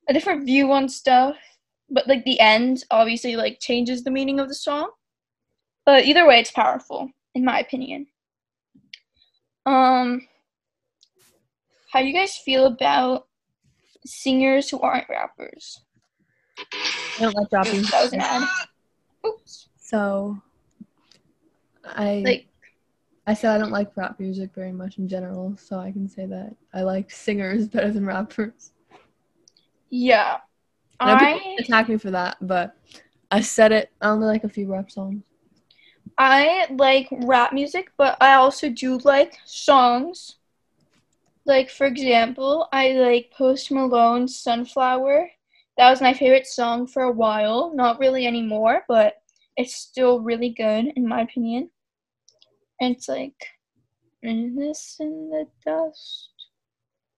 a 0.09 0.13
different 0.13 0.45
view 0.45 0.71
on 0.71 0.87
stuff 0.87 1.35
but 1.89 2.07
like 2.07 2.23
the 2.25 2.39
end 2.39 2.83
obviously 2.91 3.35
like 3.35 3.59
changes 3.59 4.03
the 4.03 4.11
meaning 4.11 4.39
of 4.39 4.47
the 4.47 4.55
song. 4.55 4.91
But 5.85 6.05
either 6.05 6.27
way 6.27 6.39
it's 6.39 6.51
powerful 6.51 7.09
in 7.33 7.45
my 7.45 7.59
opinion. 7.59 8.07
Um 9.65 10.27
how 11.91 12.01
do 12.01 12.07
you 12.07 12.13
guys 12.13 12.37
feel 12.37 12.65
about 12.65 13.27
singers 14.05 14.69
who 14.69 14.79
aren't 14.81 15.09
rappers? 15.09 15.81
I 16.59 17.21
don't 17.21 17.35
like 17.35 17.49
dropping. 17.49 17.83
that 17.83 18.03
was 18.03 18.13
an 18.13 18.21
ad 18.21 18.47
So 19.87 20.37
I 21.85 22.21
like 22.25 22.47
I 23.25 23.33
said 23.33 23.55
I 23.55 23.57
don't 23.57 23.71
like 23.71 23.95
rap 23.95 24.19
music 24.19 24.51
very 24.53 24.73
much 24.73 24.97
in 24.97 25.07
general, 25.07 25.55
so 25.55 25.79
I 25.79 25.91
can 25.93 26.09
say 26.09 26.25
that 26.25 26.53
I 26.73 26.81
like 26.81 27.09
singers 27.09 27.67
better 27.73 27.89
than 27.91 28.05
rappers. 28.05 28.73
yeah 29.89 30.37
people 31.19 31.39
i 31.39 31.55
attack 31.59 31.87
me 31.87 31.97
for 31.97 32.11
that, 32.11 32.37
but 32.41 32.75
I 33.31 33.41
said 33.41 33.71
it. 33.71 33.91
I 34.01 34.07
only 34.09 34.27
like 34.27 34.43
a 34.43 34.49
few 34.49 34.71
rap 34.71 34.91
songs. 34.91 35.23
I 36.17 36.67
like 36.71 37.07
rap 37.11 37.53
music, 37.53 37.91
but 37.97 38.17
I 38.21 38.33
also 38.33 38.69
do 38.69 38.97
like 38.99 39.37
songs. 39.45 40.35
Like 41.45 41.69
for 41.69 41.87
example, 41.87 42.67
I 42.73 42.91
like 42.93 43.31
Post 43.31 43.71
Malone's 43.71 44.37
Sunflower. 44.37 45.29
That 45.77 45.89
was 45.89 46.01
my 46.01 46.13
favorite 46.13 46.47
song 46.47 46.87
for 46.87 47.03
a 47.03 47.11
while. 47.11 47.73
Not 47.73 47.99
really 47.99 48.25
anymore, 48.25 48.83
but 48.87 49.15
it's 49.57 49.75
still 49.75 50.21
really 50.21 50.49
good 50.49 50.93
in 50.95 51.07
my 51.07 51.21
opinion. 51.21 51.71
And 52.79 52.95
it's 52.95 53.09
like 53.09 53.35
in 54.23 54.55
this 54.55 54.97
in 54.99 55.29
the 55.29 55.47
dust. 55.65 56.29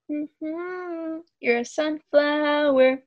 hmm 0.10 1.17
You're 1.39 1.60
a 1.60 1.65
sunflower. 1.65 3.03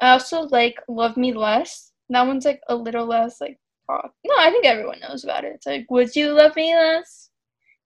I 0.00 0.10
also 0.10 0.42
like 0.42 0.76
Love 0.88 1.16
Me 1.16 1.32
Less. 1.32 1.92
That 2.08 2.26
one's 2.26 2.44
like 2.44 2.60
a 2.68 2.74
little 2.74 3.06
less 3.06 3.40
like 3.40 3.58
pop. 3.86 4.14
No, 4.24 4.34
I 4.38 4.50
think 4.50 4.64
everyone 4.64 5.00
knows 5.00 5.24
about 5.24 5.44
it. 5.44 5.52
It's 5.54 5.66
like, 5.66 5.86
Would 5.90 6.16
you 6.16 6.32
love 6.32 6.56
me 6.56 6.74
less? 6.74 7.30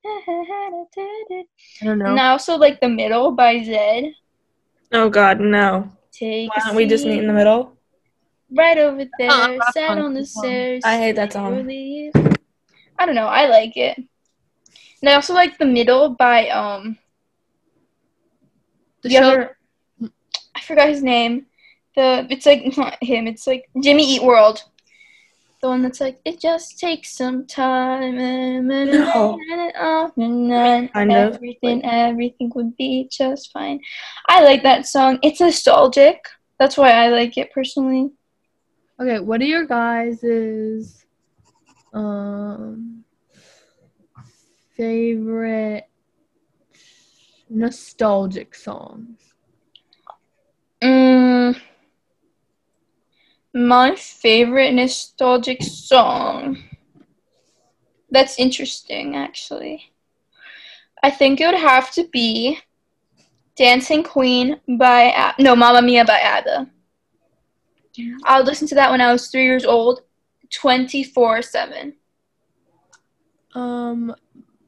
I 0.06 1.85
don't 1.85 1.99
know. 1.99 2.06
And 2.11 2.20
I 2.20 2.30
also 2.30 2.56
like 2.56 2.80
The 2.80 2.88
Middle 2.88 3.32
by 3.32 3.56
Zedd. 3.56 4.12
Oh 4.92 5.11
God, 5.11 5.40
no. 5.40 5.90
Take 6.12 6.50
Why 6.50 6.62
don't 6.64 6.76
we 6.76 6.87
just 6.87 7.04
meet 7.04 7.18
in 7.18 7.26
the 7.26 7.32
middle? 7.32 7.77
Right 8.50 8.78
over 8.78 9.05
there, 9.19 9.28
not 9.28 9.73
sat 9.75 9.99
on 9.99 10.14
the 10.14 10.21
it's 10.21 10.31
a 10.31 10.33
song. 10.33 10.43
stairs. 10.45 10.83
I 10.85 10.97
hate 10.99 11.17
that 11.17 11.33
song. 11.33 11.55
slowly- 11.55 12.12
I 12.99 13.07
don't 13.07 13.14
know. 13.14 13.26
I 13.26 13.47
like 13.47 13.76
it. 13.76 13.97
And 15.00 15.09
I 15.09 15.14
also 15.14 15.33
like 15.35 15.59
The 15.59 15.64
Middle 15.67 16.11
by 16.11 16.49
um 16.49 16.99
the 19.02 19.09
the 19.09 19.14
show, 19.14 19.21
other. 19.31 19.57
I 20.57 20.61
forgot 20.62 20.88
his 20.88 21.02
name. 21.02 21.47
The 21.95 22.26
it's 22.31 22.47
like 22.47 22.76
not 22.76 22.97
him. 23.02 23.26
It's 23.26 23.47
like 23.47 23.69
Jimmy 23.83 24.14
Eat 24.17 24.23
World. 24.23 24.64
The 25.61 25.69
one 25.69 25.83
that's 25.83 26.00
like 26.00 26.21
it 26.25 26.40
just 26.40 26.78
takes 26.78 27.17
some 27.17 27.45
time 27.47 28.17
and 28.19 28.69
No. 28.69 29.38
and 30.17 30.50
then 30.50 30.88
Kind 30.88 31.12
of. 31.12 31.35
everything 31.35 31.85
everything 31.85 32.50
would 32.55 32.76
be 32.76 33.09
just 33.11 33.52
fine. 33.52 33.81
I 34.28 34.43
like 34.43 34.62
that 34.62 34.87
song. 34.87 35.19
It's 35.23 35.40
nostalgic. 35.40 36.19
That's 36.59 36.76
why 36.76 36.93
I 36.93 37.09
like 37.09 37.37
it 37.38 37.52
personally. 37.52 38.11
Okay, 39.00 39.21
what 39.21 39.40
are 39.40 39.45
your 39.45 39.64
guys' 39.64 41.07
um 41.93 43.05
favorite 44.76 45.88
nostalgic 47.49 48.55
songs? 48.55 49.35
Mm, 50.83 51.61
my 53.55 53.95
favorite 53.95 54.73
nostalgic 54.75 55.62
song. 55.62 56.59
That's 58.11 58.38
interesting, 58.38 59.14
actually. 59.17 59.93
I 61.02 61.11
think 61.11 61.40
it 61.40 61.47
would 61.47 61.55
have 61.61 61.90
to 61.93 62.05
be 62.09 62.59
Dancing 63.57 64.02
Queen 64.02 64.61
by 64.78 65.35
no 65.38 65.55
Mamma 65.55 65.83
Mia 65.83 66.05
by 66.05 66.19
ABBA. 66.21 66.71
I 68.25 68.38
would 68.38 68.47
listen 68.47 68.69
to 68.69 68.75
that 68.76 68.90
when 68.90 69.00
I 69.00 69.12
was 69.12 69.28
three 69.28 69.45
years 69.45 69.64
old, 69.64 70.02
twenty 70.50 71.02
four 71.05 71.43
seven. 71.43 71.95
Um, 73.55 74.14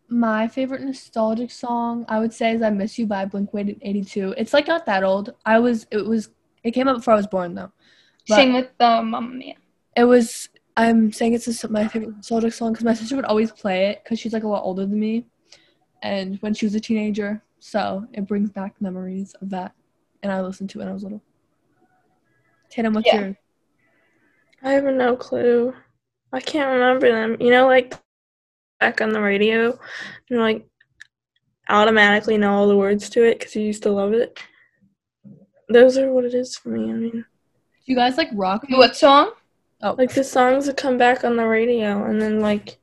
my 0.09 0.49
favorite 0.49 0.83
nostalgic 0.83 1.51
song 1.51 2.05
I 2.09 2.19
would 2.19 2.33
say 2.33 2.53
is 2.53 2.63
"I 2.63 2.71
Miss 2.71 2.99
You" 2.99 3.07
by 3.07 3.25
Blink 3.25 3.53
One 3.55 3.77
Eighty 3.83 4.03
Two. 4.03 4.35
It's 4.37 4.53
like 4.53 4.67
not 4.67 4.87
that 4.87 5.05
old. 5.05 5.35
I 5.45 5.59
was. 5.59 5.87
It 5.91 6.05
was. 6.05 6.31
It 6.65 6.73
came 6.73 6.89
out 6.89 6.97
before 6.97 7.15
I 7.15 7.17
was 7.17 7.27
born 7.27 7.55
though. 7.55 7.71
But- 8.29 8.37
Same 8.37 8.55
with 8.55 8.71
um, 8.81 9.11
Mamma 9.11 9.29
Mia. 9.35 9.55
It 9.97 10.05
was. 10.05 10.49
I'm 10.77 11.13
saying 11.13 11.35
it's 11.35 11.65
a, 11.65 11.69
my 11.69 11.87
favorite 11.89 12.17
nostalgic 12.17 12.53
song 12.53 12.73
because 12.73 12.85
my 12.85 12.95
sister 12.95 13.17
would 13.17 13.25
always 13.27 13.51
play 13.53 13.89
it 13.89 14.03
because 14.03 14.19
she's 14.19 14.33
like 14.33 14.45
a 14.45 14.49
lot 14.49 14.63
older 14.65 14.87
than 14.87 14.99
me, 14.99 15.27
and 16.03 16.39
when 16.41 16.55
she 16.55 16.65
was 16.65 16.75
a 16.75 16.81
teenager, 16.81 17.43
so 17.59 18.07
it 18.13 18.27
brings 18.27 18.51
back 18.51 18.81
memories 18.81 19.35
of 19.43 19.51
that, 19.51 19.73
and 20.23 20.33
I 20.33 20.41
listened 20.41 20.71
to 20.71 20.79
it 20.79 20.83
when 20.83 20.89
I 20.89 20.95
was 20.95 21.03
little. 21.03 21.23
Tatum, 22.71 22.95
what's 22.95 23.07
Yeah. 23.07 23.21
yours? 23.21 23.37
I 24.63 24.73
have 24.73 24.85
no 24.85 25.17
clue. 25.17 25.75
I 26.33 26.41
can't 26.41 26.71
remember 26.73 27.11
them. 27.11 27.37
You 27.41 27.51
know, 27.51 27.67
like 27.67 27.95
back 28.79 29.01
on 29.01 29.11
the 29.11 29.21
radio, 29.21 29.79
and 30.31 30.39
like 30.41 30.67
automatically 31.69 32.37
know 32.39 32.53
all 32.53 32.69
the 32.69 32.77
words 32.77 33.09
to 33.11 33.25
it 33.25 33.39
because 33.39 33.57
you 33.57 33.63
used 33.63 33.83
to 33.85 33.91
love 33.91 34.13
it. 34.13 34.39
Those 35.69 35.97
are 35.99 36.13
what 36.13 36.25
it 36.25 36.35
is 36.35 36.57
for 36.57 36.71
me. 36.71 36.91
I 36.91 36.95
mean, 36.95 37.11
Do 37.13 37.23
you 37.87 37.97
guys 37.97 38.17
like 38.17 38.29
rock? 38.33 38.63
music? 38.69 38.79
What 38.79 38.97
song? 38.97 39.33
Oh, 39.83 39.95
like 39.97 40.13
the 40.15 40.25
songs 40.25 40.67
that 40.67 40.77
come 40.77 40.99
back 40.99 41.25
on 41.25 41.37
the 41.37 41.47
radio, 41.47 42.05
and 42.05 42.21
then 42.21 42.41
like, 42.41 42.79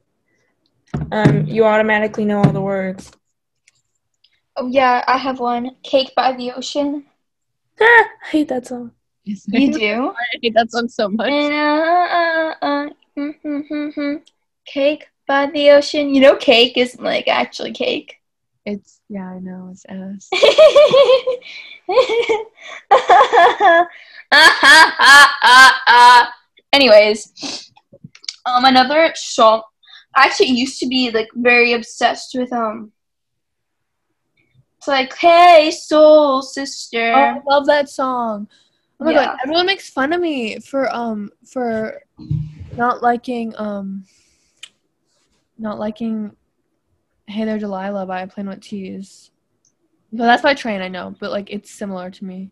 um, 1.12 1.46
you 1.46 1.63
automatically 1.65 2.25
know 2.25 2.39
all 2.41 2.51
the 2.51 2.62
words. 2.62 3.12
Oh 4.56 4.67
yeah, 4.67 5.03
I 5.08 5.17
have 5.17 5.39
one. 5.39 5.75
Cake 5.84 6.13
by 6.15 6.34
the 6.36 6.51
Ocean. 6.51 7.06
Ah, 7.79 7.86
I 8.24 8.27
hate 8.29 8.48
that 8.48 8.65
song. 8.65 8.91
You 9.27 9.74
do? 9.79 10.10
I 10.10 10.38
hate 10.41 10.53
that 10.55 10.72
song 10.72 10.88
so 10.88 11.10
much. 11.10 11.29
And, 11.29 11.53
uh, 11.53 12.07
uh, 12.17 12.53
uh, 12.62 12.89
mm, 13.17 13.36
mm, 13.43 13.69
mm, 13.69 13.96
mm. 13.96 14.22
Cake 14.65 15.07
by 15.27 15.48
the 15.48 15.72
ocean. 15.72 16.13
You 16.13 16.22
know, 16.22 16.36
cake 16.36 16.77
isn't 16.77 17.03
like 17.03 17.27
actually 17.27 17.74
cake. 17.74 18.15
It's 18.65 19.00
yeah, 19.10 19.29
I 19.31 19.39
know 19.39 19.69
it's 19.72 19.86
ass. 19.88 20.29
Anyways, 26.74 27.72
um, 28.46 28.65
another 28.65 29.12
song. 29.15 29.62
I 30.13 30.25
actually 30.25 30.48
used 30.48 30.79
to 30.79 30.88
be 30.88 31.12
like 31.12 31.29
very 31.34 31.74
obsessed 31.74 32.36
with 32.38 32.51
um. 32.51 32.91
It's 34.77 34.88
like, 34.88 35.15
hey, 35.15 35.72
soul 35.72 36.41
sister. 36.41 37.13
Oh, 37.13 37.19
I 37.19 37.41
love 37.48 37.65
that 37.67 37.89
song. 37.89 38.48
Oh 39.00 39.06
my 39.06 39.12
Yeah. 39.13 39.25
god, 39.25 39.38
everyone 39.44 39.66
makes 39.68 39.89
fun 39.89 40.13
of 40.13 40.22
me 40.22 40.60
for 40.60 40.94
um 40.94 41.32
for 41.46 42.01
not 42.75 43.01
liking 43.04 43.54
um 43.58 44.06
not 45.58 45.80
liking 45.80 46.36
Hey 47.27 47.46
There 47.46 47.60
Delilah 47.60 48.06
by 48.06 48.25
Plain 48.25 48.48
White 48.48 48.62
T's. 48.62 49.32
But 50.12 50.24
that's 50.25 50.42
by 50.42 50.54
Train, 50.54 50.82
I 50.82 50.88
know, 50.88 51.16
but 51.20 51.32
like 51.32 51.51
it's 51.51 51.70
similar 51.70 52.10
to 52.12 52.25
me. 52.25 52.51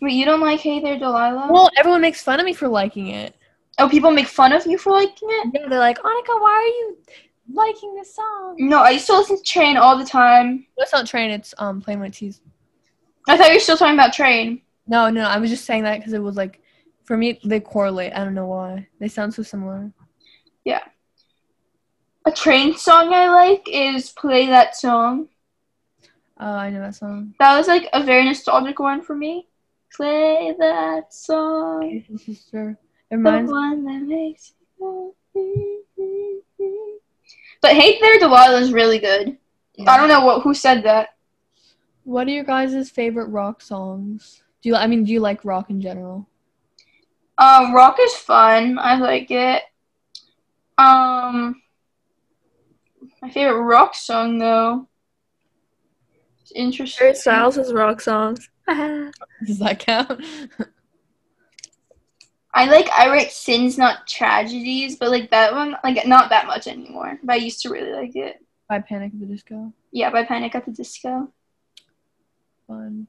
Wait, 0.00 0.12
you 0.14 0.24
don't 0.24 0.40
like 0.40 0.60
Hey 0.60 0.80
There, 0.80 0.98
Delilah? 0.98 1.48
Well, 1.50 1.70
everyone 1.76 2.00
makes 2.02 2.22
fun 2.22 2.40
of 2.40 2.46
me 2.46 2.52
for 2.52 2.68
liking 2.68 3.08
it. 3.08 3.34
Oh, 3.78 3.88
people 3.88 4.10
make 4.10 4.26
fun 4.28 4.52
of 4.52 4.66
you 4.66 4.76
for 4.78 4.92
liking 4.92 5.28
it? 5.30 5.50
Yeah, 5.54 5.68
they're 5.68 5.78
like, 5.78 5.98
Annika, 5.98 6.40
why 6.40 6.50
are 6.52 6.66
you 6.66 6.98
liking 7.52 7.94
this 7.94 8.14
song? 8.14 8.56
No, 8.58 8.78
I 8.82 8.90
used 8.90 9.06
to 9.06 9.16
listen 9.16 9.36
to 9.38 9.42
Train 9.42 9.76
all 9.76 9.96
the 9.98 10.04
time. 10.04 10.66
No, 10.76 10.82
it's 10.82 10.92
not 10.92 11.06
Train. 11.06 11.30
It's 11.30 11.54
um 11.58 11.80
Plain 11.80 12.00
White 12.00 12.12
T's. 12.14 12.40
I 13.28 13.36
thought 13.36 13.48
you 13.48 13.54
were 13.54 13.60
still 13.60 13.76
talking 13.76 13.94
about 13.94 14.12
Train. 14.12 14.60
No, 14.86 15.10
no, 15.10 15.22
I 15.22 15.38
was 15.38 15.50
just 15.50 15.64
saying 15.64 15.84
that 15.84 15.98
because 15.98 16.12
it 16.12 16.22
was 16.22 16.36
like, 16.36 16.60
for 17.04 17.16
me, 17.16 17.40
they 17.44 17.60
correlate. 17.60 18.12
I 18.14 18.24
don't 18.24 18.34
know 18.34 18.46
why. 18.46 18.88
They 18.98 19.08
sound 19.08 19.34
so 19.34 19.42
similar. 19.42 19.92
Yeah. 20.64 20.82
A 22.26 22.32
Train 22.32 22.76
song 22.76 23.12
I 23.12 23.28
like 23.28 23.68
is 23.70 24.10
Play 24.10 24.46
That 24.46 24.74
Song. 24.76 25.28
Oh, 26.40 26.52
I 26.52 26.70
know 26.70 26.80
that 26.80 26.94
song. 26.94 27.34
That 27.38 27.56
was 27.56 27.68
like 27.68 27.88
a 27.92 28.02
very 28.02 28.24
nostalgic 28.24 28.78
one 28.78 29.02
for 29.02 29.14
me. 29.14 29.46
Play 29.92 30.54
that 30.58 31.12
song. 31.12 32.02
Sister. 32.18 32.78
It 33.10 33.16
The 33.22 33.52
one 33.52 33.84
that 33.84 34.02
makes. 34.02 34.54
But 37.60 37.72
Hey 37.72 37.98
There 38.00 38.18
Delilah 38.18 38.60
is 38.60 38.72
really 38.72 38.98
good. 38.98 39.36
I 39.86 39.96
don't 39.96 40.08
know 40.08 40.24
what 40.24 40.42
who 40.42 40.54
said 40.54 40.82
that. 40.84 41.10
What 42.04 42.26
are 42.26 42.30
your 42.30 42.44
guys' 42.44 42.90
favorite 42.90 43.28
rock 43.28 43.60
songs? 43.60 44.43
Do 44.64 44.70
you? 44.70 44.76
I 44.76 44.86
mean, 44.86 45.04
do 45.04 45.12
you 45.12 45.20
like 45.20 45.44
rock 45.44 45.68
in 45.68 45.82
general? 45.82 46.26
Um, 47.36 47.74
rock 47.74 47.98
is 48.00 48.14
fun. 48.14 48.78
I 48.78 48.96
like 48.96 49.30
it. 49.30 49.62
Um, 50.78 51.60
my 53.20 53.28
favorite 53.28 53.60
rock 53.60 53.94
song 53.94 54.38
though. 54.38 54.88
It's 56.40 56.52
interesting. 56.52 57.04
Harry 57.04 57.14
Styles 57.14 57.56
has 57.56 57.74
rock 57.74 58.00
songs. 58.00 58.48
Does 58.66 59.58
that 59.58 59.80
count? 59.80 60.24
I 62.54 62.64
like 62.64 62.88
I 62.90 63.08
write 63.08 63.32
sins, 63.32 63.76
not 63.76 64.06
tragedies, 64.06 64.96
but 64.96 65.10
like 65.10 65.30
that 65.30 65.52
one, 65.52 65.76
like 65.84 66.06
not 66.06 66.30
that 66.30 66.46
much 66.46 66.66
anymore. 66.68 67.18
But 67.22 67.34
I 67.34 67.36
used 67.36 67.60
to 67.62 67.68
really 67.68 67.92
like 67.92 68.16
it. 68.16 68.42
By 68.66 68.80
Panic 68.80 69.12
at 69.12 69.20
the 69.20 69.26
Disco. 69.26 69.74
Yeah, 69.92 70.08
by 70.08 70.24
Panic 70.24 70.54
at 70.54 70.64
the 70.64 70.72
Disco. 70.72 71.30
Fun. 72.66 73.08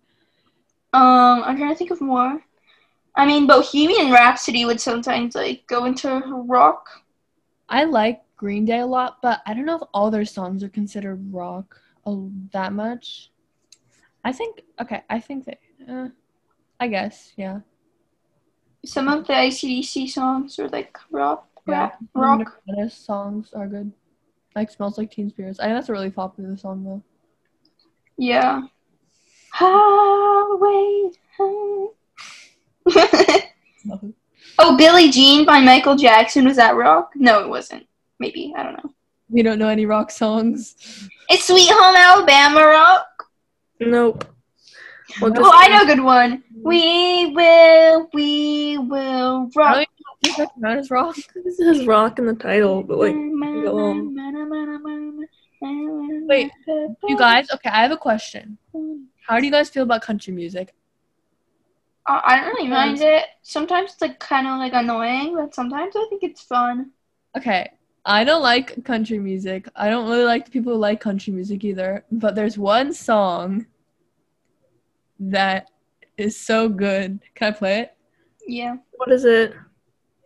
Um, 0.95 1.43
I'm 1.43 1.57
trying 1.57 1.71
to 1.73 1.75
think 1.77 1.91
of 1.91 1.99
more. 1.99 2.39
I 3.15 3.25
mean, 3.25 3.47
Bohemian 3.47 4.11
Rhapsody 4.11 4.63
would 4.65 4.79
sometimes 4.79 5.35
like 5.35 5.67
go 5.67 5.83
into 5.85 6.09
rock. 6.47 6.87
I 7.67 7.83
like 7.83 8.21
Green 8.37 8.63
Day 8.65 8.79
a 8.79 8.85
lot, 8.85 9.17
but 9.21 9.41
I 9.45 9.53
don't 9.53 9.65
know 9.65 9.75
if 9.75 9.81
all 9.93 10.09
their 10.09 10.23
songs 10.25 10.63
are 10.63 10.69
considered 10.69 11.33
rock 11.33 11.81
uh, 12.05 12.15
that 12.53 12.71
much. 12.71 13.31
I 14.23 14.31
think 14.31 14.61
okay. 14.81 15.03
I 15.09 15.19
think 15.19 15.45
they. 15.45 15.57
Uh, 15.89 16.09
I 16.79 16.87
guess 16.87 17.33
yeah. 17.35 17.59
Some 18.85 19.07
of 19.09 19.27
the 19.27 19.33
AC/DC 19.33 20.07
songs 20.09 20.59
are 20.59 20.69
like 20.69 20.97
rock, 21.11 21.47
Yeah. 21.67 21.91
rock. 22.13 22.61
Nirvana 22.65 22.89
songs 22.89 23.51
are 23.53 23.67
good. 23.67 23.91
Like 24.55 24.69
"Smells 24.71 24.97
Like 24.97 25.11
Teen 25.11 25.29
Spirits." 25.29 25.59
I 25.59 25.65
think 25.65 25.75
that's 25.77 25.89
a 25.89 25.93
really 25.93 26.11
popular 26.11 26.55
song 26.55 26.83
though. 26.85 27.03
Yeah. 28.17 28.63
Highway 29.57 31.11
home. 31.37 31.89
oh, 34.59 34.75
Billie 34.77 35.09
Jean 35.09 35.45
by 35.45 35.61
Michael 35.61 35.95
Jackson. 35.95 36.43
Was 36.45 36.57
that 36.57 36.75
rock? 36.75 37.11
No, 37.15 37.39
it 37.41 37.47
wasn't. 37.47 37.87
Maybe. 38.19 38.53
I 38.57 38.63
don't 38.63 38.73
know. 38.73 38.93
We 39.29 39.43
don't 39.43 39.57
know 39.57 39.69
any 39.69 39.85
rock 39.85 40.11
songs. 40.11 40.75
It's 41.29 41.47
Sweet 41.47 41.69
Home 41.71 41.95
Alabama 41.95 42.65
rock. 42.67 43.07
Nope. 43.79 44.25
Well, 45.21 45.31
Oh, 45.37 45.51
I 45.53 45.69
know 45.69 45.83
a 45.83 45.85
good 45.85 46.03
one. 46.03 46.43
Mm-hmm. 46.53 46.67
We 46.67 47.27
will, 47.33 48.09
we 48.13 48.77
will 48.77 49.49
I 49.55 49.59
rock. 49.59 49.75
don't 49.75 49.87
even 50.33 50.47
that's 50.59 50.79
as 50.79 50.91
rock. 50.91 51.15
This 51.45 51.59
is 51.61 51.87
rock 51.87 52.19
in 52.19 52.25
the 52.25 52.35
title, 52.35 52.83
but 52.83 52.97
like, 52.97 53.13
go 53.13 53.79
on. 53.79 54.13
Wait, 56.27 56.51
You 57.07 57.17
guys, 57.17 57.49
okay, 57.51 57.69
I 57.69 57.83
have 57.83 57.91
a 57.91 57.97
question. 57.97 58.57
Hmm. 58.75 59.03
How 59.27 59.39
do 59.39 59.45
you 59.45 59.51
guys 59.51 59.69
feel 59.69 59.83
about 59.83 60.01
country 60.01 60.33
music? 60.33 60.73
Uh, 62.07 62.21
I 62.23 62.35
don't 62.35 62.47
really 62.47 62.67
mind 62.67 63.01
it. 63.01 63.25
Sometimes 63.41 63.93
it's 63.93 64.01
like 64.01 64.19
kind 64.19 64.45
of 64.45 64.59
like 64.59 64.73
annoying, 64.73 65.35
but 65.35 65.55
sometimes 65.55 65.95
I 65.95 66.05
think 66.09 66.21
it's 66.23 66.41
fun. 66.41 66.91
Okay, 67.35 67.71
I 68.05 68.23
don't 68.23 68.43
like 68.43 68.83
country 68.85 69.17
music. 69.17 69.67
I 69.75 69.89
don't 69.89 70.07
really 70.07 70.25
like 70.25 70.45
the 70.45 70.51
people 70.51 70.73
who 70.73 70.79
like 70.79 71.01
country 71.01 71.33
music 71.33 71.63
either. 71.63 72.05
But 72.11 72.35
there's 72.35 72.57
one 72.57 72.93
song 72.93 73.65
that 75.19 75.71
is 76.17 76.39
so 76.39 76.69
good. 76.69 77.19
Can 77.33 77.53
I 77.53 77.57
play 77.57 77.79
it? 77.79 77.97
Yeah. 78.47 78.77
what 78.97 79.11
is 79.11 79.25
it? 79.25 79.55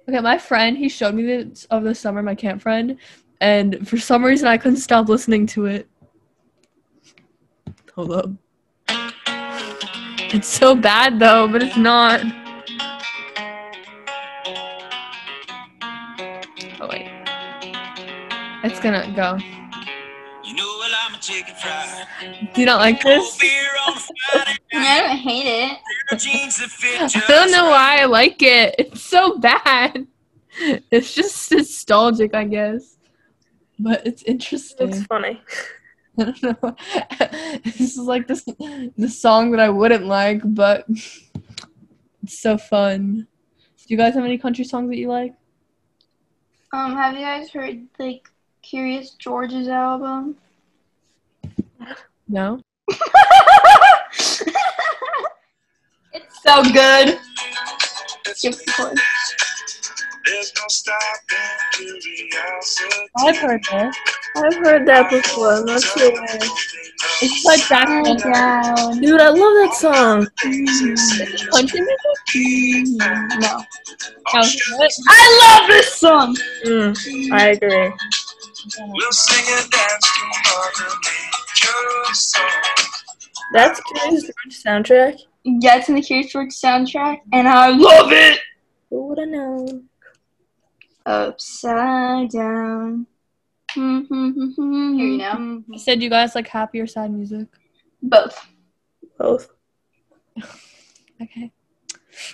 Okay, 0.09 0.19
my 0.19 0.37
friend, 0.37 0.77
he 0.77 0.89
showed 0.89 1.15
me 1.15 1.23
this 1.23 1.65
over 1.71 1.87
the 1.87 1.95
summer, 1.95 2.21
my 2.21 2.35
camp 2.35 2.61
friend, 2.61 2.97
and 3.39 3.87
for 3.87 3.97
some 3.97 4.25
reason 4.25 4.47
I 4.49 4.57
couldn't 4.57 4.79
stop 4.79 5.07
listening 5.07 5.45
to 5.47 5.67
it. 5.67 5.87
Hold 7.95 8.11
up. 8.11 8.29
It's 10.31 10.47
so 10.47 10.75
bad 10.75 11.19
though, 11.19 11.47
but 11.47 11.63
it's 11.63 11.75
not. 11.75 12.21
Oh 16.79 16.87
wait. 16.87 17.09
It's 18.63 18.79
gonna 18.79 19.11
go. 19.15 19.37
You 20.43 20.53
know 20.55 20.75
well 20.79 20.91
I'm 21.03 21.15
a 21.15 21.17
chicken 21.17 21.55
fried. 21.55 22.53
Do 22.53 22.61
you 22.61 22.67
not 22.67 22.79
like 22.79 23.01
this? 23.01 23.39
Beer 23.39 23.69
on 23.87 23.97
a 23.97 23.99
Friday 23.99 24.57
I 24.73 24.99
don't 25.07 25.17
hate 25.17 25.47
it. 25.47 25.77
night, 26.11 26.19
jeans 26.19 26.57
that 26.59 26.69
fit 26.69 27.15
I 27.15 27.27
don't 27.27 27.51
know 27.51 27.65
why 27.65 28.01
I 28.01 28.05
like 28.05 28.41
it. 28.43 28.75
It's 28.77 29.01
so 29.01 29.37
bad. 29.39 30.05
It's 30.91 31.13
just 31.13 31.51
nostalgic, 31.51 32.35
I 32.35 32.43
guess. 32.43 32.97
But 33.79 34.05
it's 34.05 34.23
interesting. 34.23 34.89
It's 34.89 35.03
funny. 35.03 35.41
I 36.21 36.25
don't 36.25 36.43
know. 36.43 36.75
this 37.63 37.79
is 37.79 37.97
like 37.97 38.27
this 38.27 38.43
the 38.97 39.09
song 39.09 39.51
that 39.51 39.59
I 39.59 39.69
wouldn't 39.69 40.05
like, 40.05 40.41
but 40.43 40.85
it's 42.23 42.39
so 42.39 42.57
fun. 42.57 43.27
Do 43.77 43.85
you 43.87 43.97
guys 43.97 44.15
have 44.15 44.25
any 44.25 44.37
country 44.37 44.65
songs 44.65 44.89
that 44.89 44.97
you 44.97 45.07
like? 45.07 45.33
Um, 46.73 46.93
have 46.95 47.13
you 47.15 47.21
guys 47.21 47.49
heard 47.51 47.87
like 47.97 48.29
Curious 48.61 49.11
George's 49.11 49.69
album? 49.69 50.35
No. 52.27 52.61
it's 52.89 54.43
so 56.43 56.63
good. 56.63 57.17
Skip 58.35 58.55
the 58.55 58.73
chord. 58.75 58.99
There's 60.25 60.53
no 60.55 60.63
stopping 60.67 61.37
curiosity. 61.73 63.09
I've 63.17 63.37
heard 63.37 63.63
this. 63.71 63.95
I've 64.35 64.55
heard 64.55 64.87
that 64.87 65.09
before. 65.09 65.53
I'm 65.53 65.65
not 65.65 65.81
sure 65.81 66.11
why. 66.11 66.37
It's 67.21 67.45
like 67.45 67.67
that 67.67 67.87
Down. 68.23 69.01
Dude, 69.01 69.19
I 69.19 69.29
love 69.29 69.37
that 69.37 69.73
song. 69.73 70.27
country 71.51 71.81
music. 71.81 72.97
No. 73.39 73.63
Oh. 74.33 74.49
I 75.09 75.57
love 75.59 75.67
this 75.67 75.95
song. 75.95 76.35
Mm, 76.65 77.31
I 77.31 77.47
agree. 77.49 77.91
We'll 78.77 79.11
sing 79.11 79.45
and 79.57 79.71
dance 79.71 80.07
to 80.13 80.25
Mother 80.45 82.13
song. 82.13 82.45
That's 83.53 83.81
Curious 83.81 84.23
George 84.23 84.63
soundtrack. 84.63 85.19
Yeah, 85.43 85.77
it's 85.77 85.89
in 85.89 85.95
the 85.95 86.01
Curious 86.01 86.31
George 86.31 86.49
soundtrack, 86.49 87.19
and 87.33 87.47
I 87.47 87.69
love 87.69 88.11
it. 88.11 88.39
Who 88.89 89.07
would 89.07 89.17
have 89.17 89.29
known? 89.29 89.85
Upside 91.05 92.29
down. 92.29 93.07
Mm-hmm, 93.75 94.13
mm-hmm, 94.13 94.97
Here 94.97 95.07
you 95.07 95.17
know. 95.17 95.31
Mm-hmm. 95.31 95.73
I 95.73 95.77
said 95.77 96.01
you 96.01 96.09
guys 96.09 96.35
like 96.35 96.47
happy 96.47 96.79
or 96.79 96.87
sad 96.87 97.11
music. 97.11 97.47
Both. 98.01 98.47
Both. 99.17 99.49
Okay. 101.21 101.51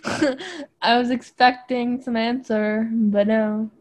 I 0.81 0.99
was 0.99 1.09
expecting 1.09 1.99
some 2.03 2.15
answer, 2.15 2.87
but 2.91 3.25
no. 3.25 3.71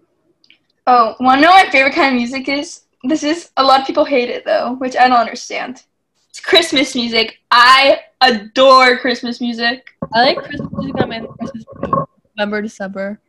Oh, 0.87 1.15
want 1.21 1.39
to 1.39 1.43
know 1.43 1.51
what 1.51 1.67
my 1.67 1.71
favorite 1.71 1.95
kind 1.95 2.15
of 2.15 2.19
music 2.19 2.49
is? 2.49 2.85
This 3.05 3.23
is 3.23 3.51
a 3.59 3.63
lot 3.63 3.81
of 3.81 3.87
people 3.87 4.07
hate 4.07 4.31
it 4.31 4.47
though, 4.47 4.77
which 4.77 4.97
I 4.97 5.09
don't 5.09 5.19
understand. 5.19 5.83
It's 6.31 6.41
Christmas 6.41 6.95
music. 6.95 7.39
I 7.51 8.01
adore 8.23 8.99
Christmas 8.99 9.43
music. 9.43 9.95
I 10.15 10.23
like 10.23 10.39
Christmas 10.39 10.73
music. 10.73 10.95
I'm 10.99 11.13
in 11.13 11.27
Christmas 11.27 11.65
mood. 11.83 12.07
November, 12.37 12.63
December. 12.63 13.21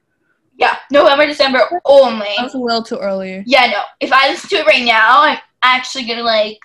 Yeah, 0.57 0.77
November, 0.91 1.25
December 1.25 1.59
only. 1.85 2.27
That 2.37 2.43
was 2.43 2.53
a 2.53 2.57
little 2.57 2.83
too 2.83 2.97
early. 2.97 3.43
Yeah, 3.45 3.67
no. 3.67 3.81
If 3.99 4.11
I 4.13 4.29
listen 4.29 4.49
to 4.51 4.55
it 4.57 4.65
right 4.65 4.85
now, 4.85 5.21
I'm 5.23 5.37
actually 5.63 6.05
gonna 6.05 6.23
like. 6.23 6.59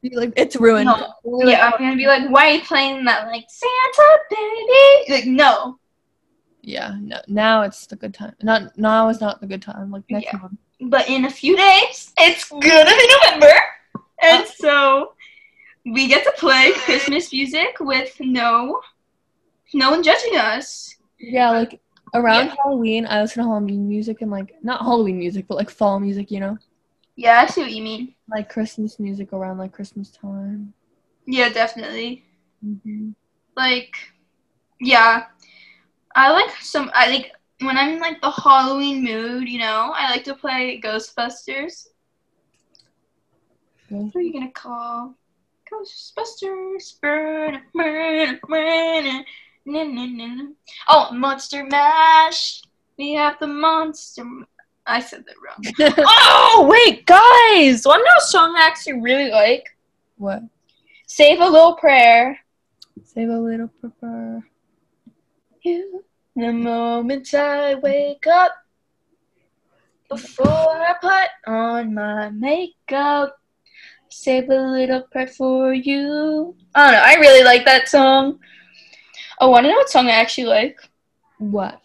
You're 0.00 0.20
Like 0.20 0.32
it's 0.36 0.56
ruined. 0.56 0.86
No. 0.86 1.12
Like, 1.24 1.56
Yeah, 1.56 1.66
I'm 1.70 1.78
gonna 1.78 1.96
be 1.96 2.06
like, 2.06 2.28
why 2.30 2.48
are 2.50 2.54
you 2.54 2.60
playing 2.62 3.04
that 3.04 3.26
like 3.26 3.44
Santa 3.48 4.18
baby? 4.30 5.12
Like, 5.12 5.26
no. 5.26 5.78
Yeah, 6.62 6.94
no, 6.98 7.20
now 7.28 7.62
it's 7.62 7.86
the 7.86 7.96
good 7.96 8.14
time. 8.14 8.34
Not 8.42 8.76
now 8.78 9.08
is 9.10 9.20
not 9.20 9.40
the 9.40 9.46
good 9.46 9.60
time. 9.62 9.90
Like 9.90 10.04
next 10.10 10.24
Yeah. 10.32 10.38
month. 10.38 10.58
But 10.80 11.08
in 11.08 11.26
a 11.26 11.30
few 11.30 11.56
days, 11.56 12.12
it's 12.18 12.48
gonna 12.48 12.60
be 12.84 13.14
November, 13.22 13.52
and 14.22 14.46
so 14.46 15.12
we 15.84 16.08
get 16.08 16.24
to 16.24 16.32
play 16.38 16.72
Christmas 16.72 17.32
music 17.32 17.76
with 17.80 18.14
no, 18.20 18.80
no 19.74 19.90
one 19.90 20.02
judging 20.02 20.36
us. 20.36 20.96
Yeah, 21.18 21.50
like 21.50 21.80
Around 22.14 22.50
Yeah. 22.50 22.54
Halloween, 22.62 23.06
I 23.06 23.20
listen 23.22 23.42
to 23.42 23.48
Halloween 23.50 23.88
music 23.88 24.22
and 24.22 24.30
like 24.30 24.54
not 24.62 24.82
Halloween 24.82 25.18
music, 25.18 25.46
but 25.48 25.56
like 25.56 25.70
fall 25.70 26.00
music, 26.00 26.30
you 26.30 26.40
know, 26.40 26.58
Yeah, 27.16 27.40
I 27.40 27.46
see 27.46 27.62
what 27.62 27.72
you 27.72 27.82
mean. 27.82 28.14
like 28.28 28.48
Christmas 28.48 28.98
music 28.98 29.32
around 29.32 29.58
like 29.58 29.72
Christmas 29.72 30.10
time. 30.10 30.74
Yeah, 31.26 31.48
definitely. 31.50 32.24
hmm 32.62 33.12
Like, 33.56 33.96
yeah, 34.80 35.24
I 36.14 36.30
like 36.32 36.50
some. 36.60 36.90
I 36.94 37.10
like 37.10 37.32
when 37.60 37.76
I'm 37.78 37.94
in 37.94 38.00
like 38.00 38.20
the 38.20 38.30
Halloween 38.30 39.04
mood. 39.04 39.48
You 39.48 39.58
know, 39.60 39.92
I 39.94 40.10
like 40.10 40.24
to 40.24 40.34
play 40.34 40.80
Ghostbusters. 40.82 41.86
Who 44.12 44.18
are 44.18 44.22
you 44.22 44.32
gonna 44.32 44.50
call? 44.50 45.14
Ghostbusters. 45.70 47.00
Burn, 47.00 47.62
burn, 47.74 48.40
burn. 48.48 49.24
Oh, 49.66 51.10
Monster 51.12 51.64
Mash. 51.64 52.62
We 52.98 53.12
have 53.14 53.38
the 53.40 53.46
monster. 53.46 54.24
I 54.86 55.00
said 55.00 55.24
that 55.26 55.34
wrong. 55.42 55.96
oh 56.06 56.66
wait, 56.70 57.06
guys! 57.06 57.86
One 57.86 58.00
more 58.00 58.20
song 58.20 58.54
I 58.56 58.66
actually 58.66 59.00
really 59.00 59.30
like. 59.30 59.76
what? 60.16 60.42
Save 61.06 61.40
a 61.40 61.48
little 61.48 61.76
prayer. 61.76 62.38
Save 63.04 63.30
a 63.30 63.38
little 63.38 63.70
prayer. 63.80 64.46
You. 65.62 66.04
The 66.36 66.52
moment 66.52 67.32
I 67.32 67.76
wake 67.76 68.26
up, 68.26 68.52
before 70.08 70.48
I 70.48 70.94
put 71.00 71.52
on 71.52 71.94
my 71.94 72.28
makeup, 72.30 73.38
save 74.08 74.48
a 74.50 74.54
little 74.54 75.02
prayer 75.12 75.28
for 75.28 75.72
you. 75.72 76.56
I 76.74 76.90
don't 76.90 76.92
know. 76.92 77.04
I 77.04 77.14
really 77.20 77.44
like 77.44 77.64
that 77.64 77.88
song. 77.88 78.40
Oh, 79.40 79.50
want 79.50 79.64
to 79.64 79.70
know 79.70 79.76
what 79.76 79.88
song 79.88 80.06
I 80.06 80.12
actually 80.12 80.46
like? 80.46 80.78
What? 81.38 81.80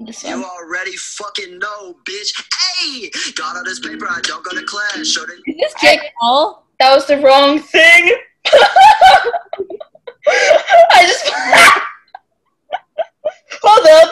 This 0.00 0.24
You 0.24 0.42
already 0.44 0.96
fucking 0.96 1.58
know, 1.58 1.94
bitch. 2.08 2.32
Hey, 2.80 3.10
got 3.36 3.56
all 3.56 3.64
this 3.64 3.78
paper, 3.78 4.06
I 4.08 4.20
don't 4.22 4.44
go 4.44 4.50
to 4.50 4.64
class. 4.66 5.06
Showed 5.06 5.30
it. 5.30 5.40
Is 5.46 5.56
this 5.58 5.74
Jake 5.80 6.00
Paul? 6.20 6.66
That 6.80 6.92
was 6.94 7.06
the 7.06 7.18
wrong 7.18 7.60
thing. 7.60 8.16
I 10.26 11.02
just. 11.02 11.30
Hold 13.62 13.86
up. 13.86 14.10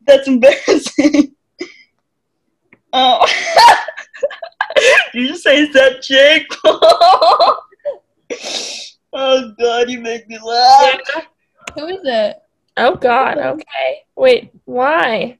That's 0.06 0.26
embarrassing. 0.26 1.34
Oh. 2.92 3.24
Did 5.12 5.28
you 5.28 5.36
say 5.36 5.58
is 5.60 5.72
that 5.74 6.02
Jake 6.02 6.48
Paul? 6.64 7.62
Oh 9.12 9.52
god, 9.58 9.90
you 9.90 10.00
make 10.00 10.28
me 10.28 10.38
laugh. 10.38 11.00
Who 11.74 11.86
is 11.86 12.00
it? 12.04 12.36
Oh 12.76 12.96
God. 12.96 13.38
Okay. 13.38 14.02
Wait. 14.16 14.50
Why? 14.64 15.38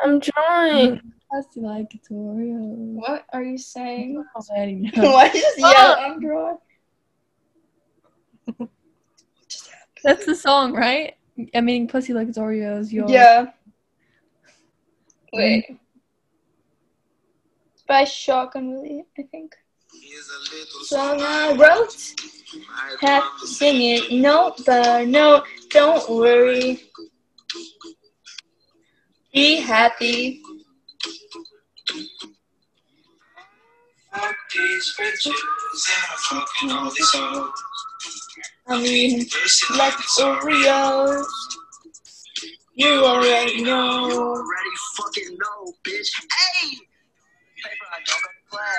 I'm 0.00 0.20
drawing. 0.20 1.00
Trust 1.30 1.56
like 1.56 1.90
Victoria. 1.90 2.54
What 2.56 3.24
are 3.32 3.42
you 3.42 3.58
saying? 3.58 4.22
Already. 4.36 4.90
Why 4.94 5.28
did 5.28 5.34
you 5.34 5.40
just 5.56 5.58
yell 5.58 5.96
I'm 5.98 6.20
drawing? 6.20 6.58
That's 10.04 10.26
the 10.26 10.34
song, 10.34 10.72
right? 10.72 11.14
I'm 11.54 11.68
eating 11.68 11.88
pussy 11.88 12.12
like 12.12 12.28
it's 12.28 12.38
Oreos. 12.38 12.92
Yo. 12.92 13.08
Yeah. 13.08 13.46
Wait. 15.32 15.78
By 17.88 18.04
Shotgun 18.04 18.70
Willie, 18.72 19.04
I 19.18 19.22
think. 19.22 19.54
Song 20.84 21.20
I 21.20 21.52
wrote. 21.54 22.14
Have 23.00 23.24
to 23.40 23.46
sing 23.46 23.82
it 23.82 24.12
note 24.12 24.64
by 24.64 25.02
uh, 25.02 25.04
note. 25.04 25.44
Don't 25.70 26.08
worry. 26.08 26.80
Be 29.34 29.60
happy. 29.60 30.42
I 38.68 38.82
mean, 38.82 39.18
like 39.76 39.92
Oreos. 40.18 41.26
You 42.74 43.04
already 43.04 43.52
You 43.52 43.64
know. 43.64 44.10
already 44.10 44.70
fucking 44.96 45.36
know, 45.38 45.72
bitch. 45.84 46.10
Hey, 46.60 46.76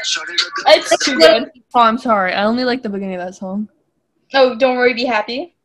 paper, 0.05 0.21
I 0.21 0.25
don't 0.25 0.37
go 0.37 0.45
to 0.45 0.49
class. 0.63 1.01
Showed 1.01 1.13
it 1.13 1.21
a 1.21 1.23
good. 1.23 1.43
It's 1.47 1.51
too 1.51 1.51
good. 1.51 1.51
Oh, 1.75 1.79
I'm 1.81 1.97
sorry. 1.97 2.33
I 2.33 2.43
only 2.43 2.63
like 2.63 2.83
the 2.83 2.89
beginning 2.89 3.15
of 3.15 3.25
that 3.25 3.35
song. 3.35 3.69
Oh, 4.33 4.55
don't 4.57 4.75
worry, 4.77 4.93
be 4.93 5.05
happy. 5.05 5.55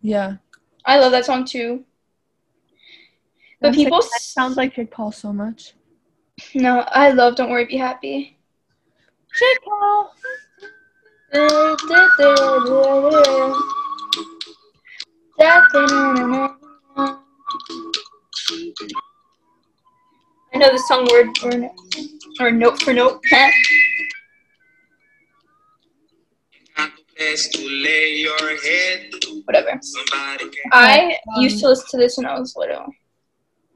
Yeah. 0.00 0.36
I 0.84 0.98
love 0.98 1.12
that 1.12 1.24
song 1.24 1.44
too. 1.44 1.84
But 3.60 3.68
That's 3.68 3.76
like- 3.78 3.84
people 3.86 4.00
that 4.00 4.20
sounds 4.20 4.56
like 4.56 4.74
Jake 4.74 4.90
Paul 4.90 5.12
so 5.12 5.32
much. 5.32 5.74
No, 6.54 6.80
I 6.88 7.10
love 7.12 7.34
Don't 7.34 7.48
Worry, 7.50 7.64
Be 7.64 7.78
Happy. 7.78 8.36
Jake 9.38 9.58
Paul. 9.64 10.12
I 20.56 20.58
know 20.58 20.72
the 20.72 20.78
song 20.78 21.06
word 21.12 21.36
for 21.36 21.50
note, 21.50 21.74
or 22.40 22.50
note 22.50 22.80
for 22.80 22.94
note. 22.94 23.22
Place 27.14 27.48
to 27.48 27.60
lay 27.60 28.14
your 28.14 28.56
head. 28.62 29.10
Whatever. 29.44 29.78
I 30.72 31.18
used 31.36 31.60
to 31.60 31.68
listen 31.68 31.86
to 31.90 31.96
this 31.98 32.16
when 32.16 32.24
I 32.24 32.38
was 32.38 32.56
little. 32.56 32.86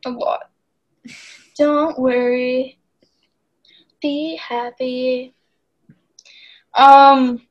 A 0.06 0.10
lot. 0.10 0.40
Don't 1.58 1.98
worry. 1.98 2.78
Be 4.00 4.36
happy. 4.36 5.34
Um 6.72 7.42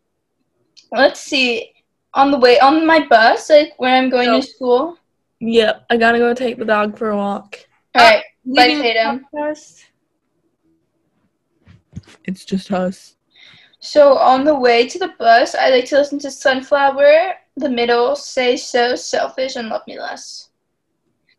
let's 0.91 1.21
see. 1.21 1.71
On 2.15 2.31
the 2.31 2.39
way 2.39 2.59
on 2.59 2.83
my 2.83 3.05
bus, 3.05 3.51
like 3.51 3.73
when 3.77 3.93
I'm 3.93 4.09
going 4.09 4.41
to 4.41 4.47
school. 4.47 4.97
Yep. 5.39 5.85
I 5.91 5.97
gotta 5.97 6.17
go 6.17 6.33
take 6.33 6.57
the 6.57 6.65
dog 6.65 6.97
for 6.97 7.11
a 7.11 7.15
walk. 7.15 7.59
Alright. 7.95 8.23
Bye, 8.23 8.23
Leaving 8.49 8.77
the 8.77 8.83
Tatum. 8.83 9.25
It's 12.23 12.45
just 12.45 12.71
us. 12.71 13.15
So 13.79 14.17
on 14.17 14.43
the 14.43 14.55
way 14.55 14.87
to 14.87 14.99
the 14.99 15.13
bus, 15.19 15.55
I 15.55 15.69
like 15.69 15.85
to 15.85 15.97
listen 15.97 16.19
to 16.19 16.31
Sunflower, 16.31 17.33
The 17.57 17.69
Middle, 17.69 18.15
Say 18.15 18.57
So, 18.57 18.95
Selfish, 18.95 19.55
and 19.55 19.69
Love 19.69 19.83
Me 19.87 19.99
Less. 19.99 20.49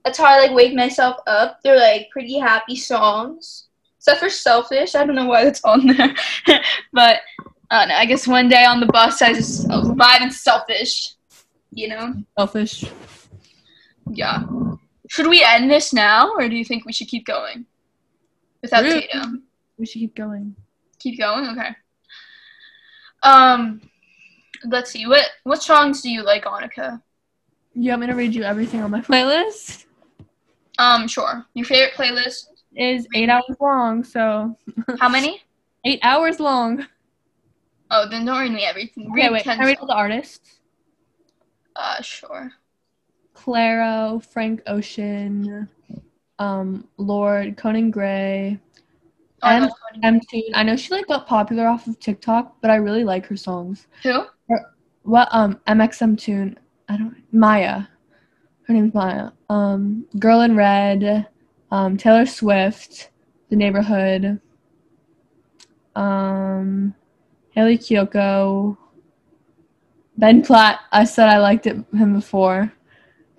That's 0.04 0.18
how 0.18 0.26
I 0.26 0.38
like 0.38 0.52
wake 0.52 0.74
myself 0.74 1.16
up. 1.26 1.58
They're 1.62 1.78
like 1.78 2.08
pretty 2.10 2.38
happy 2.38 2.76
songs. 2.76 3.66
Except 3.98 4.20
for 4.20 4.30
Selfish. 4.30 4.94
I 4.94 5.04
don't 5.04 5.16
know 5.16 5.26
why 5.26 5.44
that's 5.44 5.62
on 5.64 5.86
there. 5.88 6.14
but 6.92 7.20
I 7.70 7.80
don't 7.80 7.88
know. 7.88 7.96
I 7.96 8.06
guess 8.06 8.26
one 8.26 8.48
day 8.48 8.64
on 8.64 8.80
the 8.80 8.86
bus 8.86 9.20
I 9.20 9.34
just 9.34 9.68
I 9.70 9.76
was 9.76 9.88
vibing 9.88 10.32
selfish. 10.32 11.14
You 11.72 11.88
know? 11.88 12.14
Selfish. 12.38 12.84
Yeah. 14.10 14.42
Should 15.10 15.26
we 15.26 15.42
end 15.42 15.68
this 15.68 15.92
now 15.92 16.30
or 16.38 16.48
do 16.48 16.54
you 16.54 16.64
think 16.64 16.86
we 16.86 16.92
should 16.92 17.08
keep 17.08 17.26
going? 17.26 17.66
Without 18.62 18.84
Really? 18.84 19.08
Tatum. 19.08 19.42
We 19.76 19.84
should 19.84 19.98
keep 19.98 20.14
going. 20.14 20.54
Keep 21.00 21.18
going? 21.18 21.46
Okay. 21.48 21.70
Um 23.24 23.80
let's 24.64 24.92
see. 24.92 25.08
What 25.08 25.26
what 25.42 25.64
songs 25.64 26.00
do 26.00 26.10
you 26.10 26.22
like, 26.22 26.44
Annika? 26.44 27.02
You 27.74 27.90
want 27.90 28.02
me 28.02 28.06
to 28.06 28.14
read 28.14 28.32
you 28.36 28.44
everything 28.44 28.82
on 28.82 28.92
my 28.92 29.00
playlist? 29.10 29.86
Um, 30.78 31.08
sure. 31.08 31.44
Your 31.54 31.66
favorite 31.66 31.94
playlist? 31.94 32.46
is 32.76 33.08
eight 33.16 33.28
hours 33.28 33.56
long, 33.60 34.04
so 34.04 34.56
How 35.00 35.08
many? 35.08 35.42
eight 35.84 35.98
hours 36.04 36.38
long. 36.38 36.86
Oh, 37.90 38.08
then 38.08 38.24
don't 38.24 38.38
read 38.38 38.52
me 38.52 38.62
everything. 38.64 39.10
Read 39.10 39.24
Okay, 39.24 39.32
wait. 39.32 39.42
Can 39.42 39.60
I 39.60 39.64
read 39.64 39.78
all 39.80 39.88
the 39.88 39.94
artists? 39.94 40.60
Uh, 41.74 42.00
sure. 42.00 42.52
Clairo, 43.34 44.22
Frank 44.22 44.62
Ocean, 44.66 45.68
um, 46.38 46.88
Lorde, 46.98 47.56
Conan 47.56 47.90
Gray, 47.90 48.60
Oh, 49.42 49.48
I 49.48 49.54
M- 49.56 49.70
M 50.02 50.20
Tune. 50.30 50.42
I 50.54 50.62
know 50.62 50.76
she 50.76 50.92
like 50.92 51.06
got 51.06 51.26
popular 51.26 51.66
off 51.66 51.86
of 51.86 51.98
TikTok, 51.98 52.60
but 52.60 52.70
I 52.70 52.76
really 52.76 53.04
like 53.04 53.26
her 53.26 53.36
songs. 53.36 53.86
Who? 54.48 54.56
What 55.02 55.28
um 55.32 55.58
mxmtoon? 55.66 56.56
I 56.88 56.96
don't 56.96 57.16
Maya. 57.32 57.84
Her 58.66 58.74
name's 58.74 58.92
Maya. 58.92 59.30
Um, 59.48 60.06
Girl 60.18 60.42
in 60.42 60.54
Red, 60.56 61.26
um, 61.70 61.96
Taylor 61.96 62.26
Swift, 62.26 63.10
The 63.48 63.56
Neighborhood, 63.56 64.40
um, 65.96 66.94
Hayley 67.50 67.78
Kiyoko, 67.78 68.76
Ben 70.18 70.42
Platt. 70.42 70.80
I 70.92 71.04
said 71.04 71.28
I 71.28 71.38
liked 71.38 71.66
it 71.66 71.76
him 71.94 72.12
before. 72.12 72.72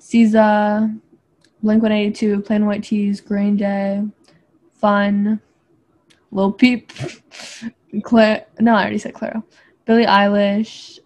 SZA, 0.02 1.00
Blink 1.62 1.84
One 1.84 1.92
Eighty 1.92 2.12
Two, 2.12 2.42
Plain 2.42 2.66
White 2.66 2.84
T's, 2.84 3.22
Green 3.22 3.56
Day, 3.56 4.04
Fun, 4.74 5.40
Lil 6.32 6.52
Peep, 6.52 6.92
Claire. 8.04 8.46
No, 8.60 8.74
I 8.74 8.82
already 8.82 8.98
said 8.98 9.14
Clairo. 9.14 9.44
Billie 9.86 10.06
Eilish. 10.06 11.00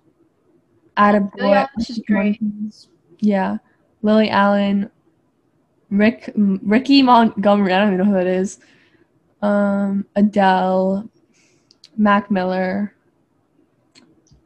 Billie 0.95 1.51
Eilish 1.51 1.89
is 1.89 2.01
great. 2.07 2.39
Yeah. 3.19 3.57
Lily 4.01 4.29
Allen, 4.29 4.89
Rick 5.89 6.31
Ricky 6.35 7.01
Montgomery, 7.01 7.73
I 7.73 7.79
don't 7.79 7.93
even 7.93 7.97
know 7.97 8.13
who 8.13 8.23
that 8.23 8.27
is. 8.27 8.59
Um, 9.41 10.05
Adele, 10.15 11.09
Mac 11.97 12.29
Miller, 12.29 12.93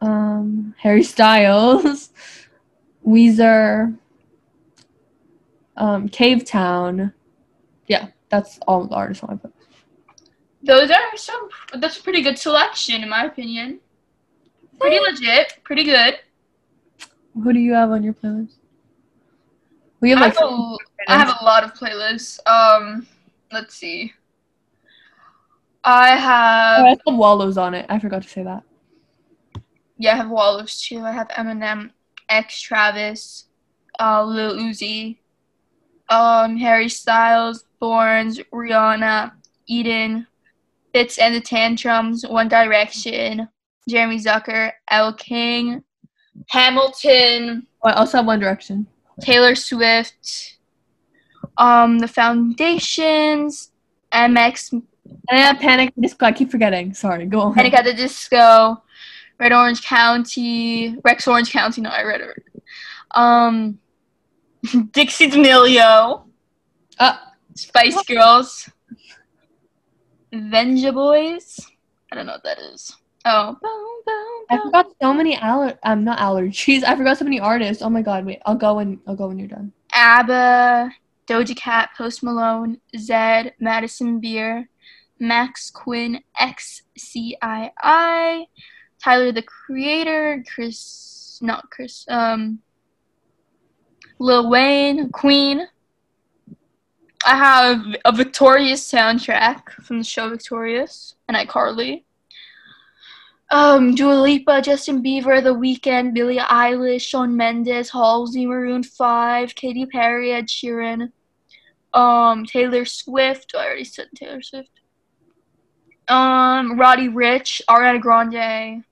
um, 0.02 0.74
Harry 0.78 1.04
Styles, 1.04 2.12
Weezer, 3.08 3.98
um, 5.80 6.10
Cavetown. 6.10 7.14
Yeah, 7.88 8.08
that's 8.30 8.60
all 8.68 8.86
the 8.86 8.96
artists 8.96 9.24
on 9.24 9.30
my 9.32 9.36
playlist. 9.50 9.54
Those 10.62 10.92
are 10.92 11.16
some. 11.18 11.50
That's 11.76 11.98
a 12.00 12.04
pretty 12.04 12.22
good 12.22 12.38
selection, 12.38 13.02
in 13.02 13.10
my 13.10 13.26
opinion. 13.26 13.80
Pretty 14.80 15.00
legit. 15.00 15.60
Pretty 15.64 15.84
good. 15.84 16.20
Who 17.34 17.54
do 17.54 17.60
you 17.60 17.74
have 17.74 17.92
on 17.92 18.04
your 18.04 18.14
playlist? 18.14 18.56
We 20.02 20.10
have 20.12 20.20
I 20.20 20.28
like 20.28 20.38
have, 20.38 20.50
a, 20.50 20.78
I 21.10 21.18
have 21.18 21.38
a 21.42 21.44
lot 21.44 21.64
of 21.64 21.74
playlists. 21.74 22.40
Um, 22.48 23.06
let's 23.52 23.76
see. 23.76 24.14
I 25.84 26.14
Oh, 26.14 26.18
have 26.18 26.86
I 26.86 26.90
have 26.90 27.00
Wallows 27.08 27.58
on 27.58 27.74
it. 27.74 27.86
I 27.90 28.00
forgot 28.00 28.22
to 28.24 28.30
say 28.30 28.44
that. 28.44 28.64
yeah, 29.98 30.14
I 30.14 30.16
have 30.18 30.30
Wallows 30.30 30.82
too. 30.82 31.00
I 31.02 31.12
have 31.12 31.28
Eminem, 31.30 31.92
X 32.30 32.60
Travis, 32.62 33.46
uh, 34.00 34.24
Lil 34.24 34.56
Uzi, 34.58 35.18
um, 36.10 36.58
Harry 36.58 36.90
Styles, 36.90 37.66
Thorns, 37.80 38.40
Rihanna, 38.54 39.32
Eden, 39.68 40.28
Fitz 40.94 41.18
and 41.18 41.36
the 41.36 41.42
Tantrums, 41.42 42.26
One 42.28 42.48
Direction, 42.48 43.48
Jeremy 43.88 44.18
Zucker, 44.18 44.72
Elle 44.90 45.14
King, 45.14 45.84
Hamilton, 46.48 47.68
Oh, 47.84 47.90
I 47.90 47.94
also 47.94 48.18
have 48.18 48.26
One 48.26 48.40
Direction. 48.40 48.88
Taylor 49.22 49.56
Swift, 49.56 50.58
um, 51.58 52.00
The 52.00 52.08
Foundations, 52.08 53.72
MX, 54.14 54.72
And 54.74 54.84
I 55.30 55.38
have 55.38 55.60
Panic 55.60 55.94
Disco. 56.00 56.26
I 56.26 56.32
keep 56.32 56.52
forgetting. 56.52 56.94
Sorry. 56.94 57.26
Go 57.26 57.42
on. 57.42 57.54
Panic 57.54 57.74
at 57.74 57.86
the 57.86 57.94
Disco, 57.94 58.82
Red 59.40 59.54
Orange 59.54 59.84
County, 59.84 60.98
Rex 61.04 61.28
Orange 61.28 61.52
County. 61.52 61.82
No, 61.82 61.90
I 61.90 62.04
read 62.04 62.22
it. 62.22 62.64
Um, 63.12 63.80
Dixie 64.92 65.30
D'Amelio, 65.30 66.24
Uh, 67.00 67.18
Spice 67.56 68.02
Girls, 68.04 68.70
Vengaboys. 70.34 71.60
I 72.12 72.16
don't 72.16 72.26
know 72.26 72.34
what 72.34 72.44
that 72.44 72.60
is. 72.60 72.96
Oh, 73.26 73.58
I 74.50 74.58
forgot 74.58 74.88
so 75.02 75.14
many 75.14 75.38
aller 75.38 75.78
um 75.84 76.04
not 76.04 76.20
allergies. 76.20 76.84
I 76.84 76.96
forgot 76.96 77.18
so 77.18 77.26
many 77.26 77.40
artists. 77.40 77.84
Oh 77.84 77.90
my 77.90 78.02
god, 78.02 78.26
wait. 78.26 78.42
I'll 78.46 78.56
go 78.56 78.76
when 78.76 79.00
I'll 79.08 79.16
go 79.16 79.28
when 79.28 79.38
you're 79.40 79.48
done. 79.48 79.72
ABBA, 79.94 80.92
Doja 81.28 81.56
Cat, 81.56 81.90
Post 81.98 82.24
Malone, 82.24 82.80
Zedd, 82.96 83.52
Madison 83.60 84.20
Beer, 84.20 84.70
Max 85.20 85.70
Quinn, 85.70 86.22
XCII, 86.40 87.38
Tyler 89.04 89.32
the 89.32 89.44
Creator, 89.44 90.44
Chris, 90.54 91.40
not 91.42 91.70
Chris, 91.70 92.06
um, 92.10 92.60
Lil 94.20 94.50
Wayne, 94.50 95.10
Queen. 95.10 95.66
I 97.26 97.36
have 97.36 97.82
a 98.04 98.12
Victorious 98.12 98.90
soundtrack 98.92 99.70
from 99.84 100.00
the 100.00 100.04
show 100.04 100.30
Victorious 100.30 101.16
and 101.28 101.38
iCarly. 101.38 102.04
Um, 103.52 103.96
Dua 103.96 104.14
Lipa, 104.14 104.62
Justin 104.62 105.02
Bieber, 105.02 105.42
The 105.42 105.56
Weeknd, 105.56 106.14
Billie 106.14 106.38
Eilish, 106.38 107.02
Shawn 107.02 107.36
Mendes, 107.36 107.90
Halsey, 107.90 108.46
Maroon 108.46 108.84
Five, 108.84 109.56
Katy 109.56 109.86
Perry, 109.88 110.34
Ed 110.34 110.48
Sheeran, 110.48 111.12
um, 111.94 112.46
Taylor 112.46 112.86
Swift. 112.86 113.56
I 113.56 113.66
already 113.66 113.86
said 113.86 114.10
Taylor 114.16 114.42
Swift. 114.42 114.82
Um, 116.10 116.78
Roddy 116.80 117.08
Ricch, 117.08 117.62
Ariana 117.70 118.02
Grande. 118.02 118.84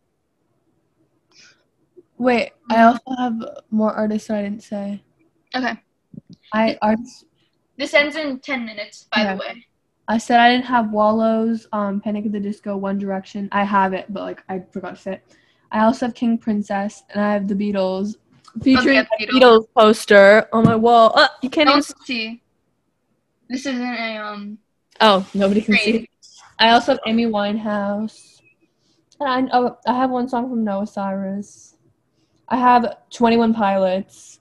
Wait, 2.18 2.52
I 2.72 2.84
also 2.84 3.12
have 3.18 3.64
more 3.70 3.94
artists 3.94 4.30
that 4.30 4.38
I 4.38 4.42
didn't 4.44 4.64
say. 4.64 5.04
Okay, 5.56 5.74
I 6.54 6.78
artists 6.82 7.26
this 7.78 7.94
ends 7.94 8.16
in 8.16 8.40
ten 8.40 8.66
minutes. 8.66 9.08
By 9.14 9.34
the 9.34 9.40
way, 9.40 9.66
I 10.08 10.18
said 10.18 10.40
I 10.40 10.52
didn't 10.52 10.66
have 10.66 10.92
Wallows, 10.92 11.68
um, 11.72 12.02
Panic 12.02 12.26
at 12.26 12.32
the 12.32 12.40
Disco, 12.40 12.76
One 12.76 12.98
Direction. 12.98 13.50
I 13.52 13.64
have 13.64 13.94
it, 13.94 14.06
but 14.10 14.24
like 14.24 14.44
I 14.50 14.64
forgot 14.72 14.96
to 14.96 15.02
say 15.02 15.14
it. 15.14 15.36
I 15.72 15.84
also 15.84 16.08
have 16.08 16.16
King 16.16 16.38
Princess, 16.38 17.04
and 17.10 17.22
I 17.24 17.34
have 17.34 17.48
the 17.48 17.56
Beatles, 17.56 18.16
featuring 18.64 19.00
Okay, 19.00 19.08
a 19.26 19.28
Beatles. 19.28 19.42
Beatles 19.42 19.68
poster 19.78 20.48
on 20.54 20.64
my 20.64 20.76
wall. 20.76 21.12
Uh, 21.16 21.28
you 21.42 21.50
can't 21.50 21.70
even. 21.70 21.82
see. 21.82 22.42
This 23.50 23.66
isn't 23.66 23.82
a 23.82 24.18
um. 24.18 24.58
Oh, 25.00 25.28
nobody 25.34 25.62
can 25.62 25.78
see. 25.78 26.08
I 26.60 26.72
also 26.72 26.94
have 26.94 27.02
Amy 27.06 27.26
Winehouse. 27.26 28.42
And 29.20 29.50
I, 29.52 29.58
oh, 29.58 29.78
I 29.86 29.94
have 29.94 30.10
one 30.10 30.28
song 30.28 30.50
from 30.50 30.64
Noah 30.64 30.88
Cyrus. 30.88 31.76
I 32.50 32.58
have 32.58 32.98
21 33.12 33.54
Pilots. 33.54 34.37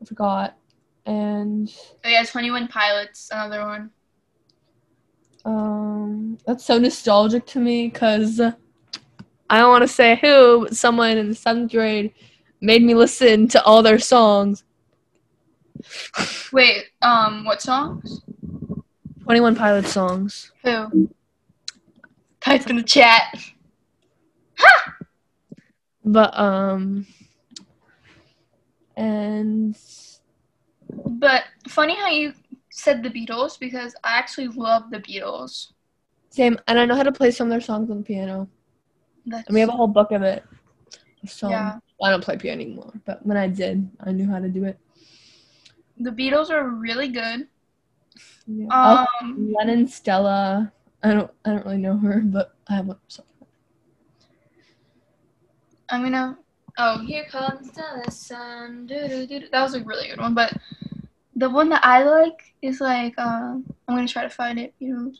I 0.00 0.04
forgot. 0.04 0.56
And 1.06 1.72
Oh 2.04 2.08
yeah, 2.08 2.24
Twenty 2.24 2.50
One 2.50 2.68
Pilots, 2.68 3.28
another 3.32 3.60
one. 3.64 3.90
um, 5.44 6.38
that's 6.46 6.64
so 6.64 6.78
nostalgic 6.78 7.46
to 7.46 7.60
me 7.60 7.88
because 7.88 8.40
I 8.40 9.58
don't 9.58 9.70
want 9.70 9.82
to 9.82 9.88
say 9.88 10.16
who, 10.20 10.64
but 10.64 10.76
someone 10.76 11.16
in 11.16 11.28
the 11.28 11.34
seventh 11.34 11.70
grade 11.70 12.12
made 12.60 12.82
me 12.82 12.94
listen 12.94 13.46
to 13.48 13.62
all 13.62 13.82
their 13.82 13.98
songs. 14.00 14.64
Wait, 16.52 16.86
um, 17.02 17.44
what 17.44 17.62
songs? 17.62 18.22
21 19.22 19.54
Pilots 19.54 19.92
songs. 19.92 20.50
Who? 20.64 21.08
Type 22.40 22.68
in 22.68 22.76
the 22.76 22.82
chat. 22.82 23.34
Ha! 24.58 24.92
But, 26.08 26.38
um, 26.38 27.04
and 28.96 29.76
But 31.06 31.44
funny 31.68 31.96
how 31.96 32.08
you 32.08 32.32
said 32.70 33.02
the 33.02 33.10
Beatles 33.10 33.58
because 33.58 33.94
I 34.04 34.18
actually 34.18 34.48
love 34.48 34.90
the 34.90 34.98
Beatles. 35.00 35.72
same, 36.30 36.58
and 36.68 36.78
I 36.78 36.84
know 36.84 36.94
how 36.96 37.02
to 37.02 37.12
play 37.12 37.30
some 37.30 37.46
of 37.48 37.50
their 37.50 37.60
songs 37.60 37.90
on 37.90 37.98
the 37.98 38.02
piano. 38.04 38.48
That's, 39.26 39.46
And 39.48 39.54
we 39.54 39.60
have 39.60 39.68
a 39.70 39.72
whole 39.72 39.88
book 39.88 40.12
of 40.12 40.22
it. 40.22 40.44
So 41.26 41.48
Yeah. 41.50 41.78
I 42.02 42.10
don't 42.10 42.22
play 42.22 42.36
piano 42.36 42.60
anymore, 42.62 42.92
but 43.06 43.24
when 43.24 43.36
I 43.36 43.48
did, 43.48 43.88
I 44.00 44.12
knew 44.12 44.28
how 44.28 44.38
to 44.38 44.48
do 44.48 44.64
it. 44.64 44.78
the 45.98 46.10
Beatles 46.10 46.50
are 46.50 46.68
really 46.68 47.08
good. 47.08 47.48
Yeah. 48.46 48.68
Um, 48.70 49.54
Lennon 49.56 49.88
Stella. 49.88 50.72
I 51.02 51.12
don't 51.14 51.30
I 51.44 51.50
don't 51.50 51.64
really 51.64 51.78
know 51.78 51.96
her, 51.98 52.20
but 52.20 52.54
I 52.68 52.74
have 52.74 52.90
a 52.90 52.98
song. 53.08 53.26
I'm 55.88 56.02
gonna. 56.02 56.38
Oh, 56.78 56.98
here 56.98 57.24
comes 57.24 57.70
the 57.70 58.10
sun. 58.10 58.86
doo-doo-doo-doo. 58.86 59.48
That 59.50 59.62
was 59.62 59.74
a 59.74 59.82
really 59.82 60.08
good 60.08 60.20
one, 60.20 60.34
but 60.34 60.52
the 61.34 61.48
one 61.48 61.70
that 61.70 61.82
I 61.82 62.02
like 62.02 62.54
is 62.60 62.80
like. 62.80 63.18
Um, 63.18 63.64
I'm 63.88 63.96
gonna 63.96 64.06
try 64.06 64.22
to 64.22 64.30
find 64.30 64.58
it. 64.58 64.74
You 64.78 64.94
know. 64.94 65.12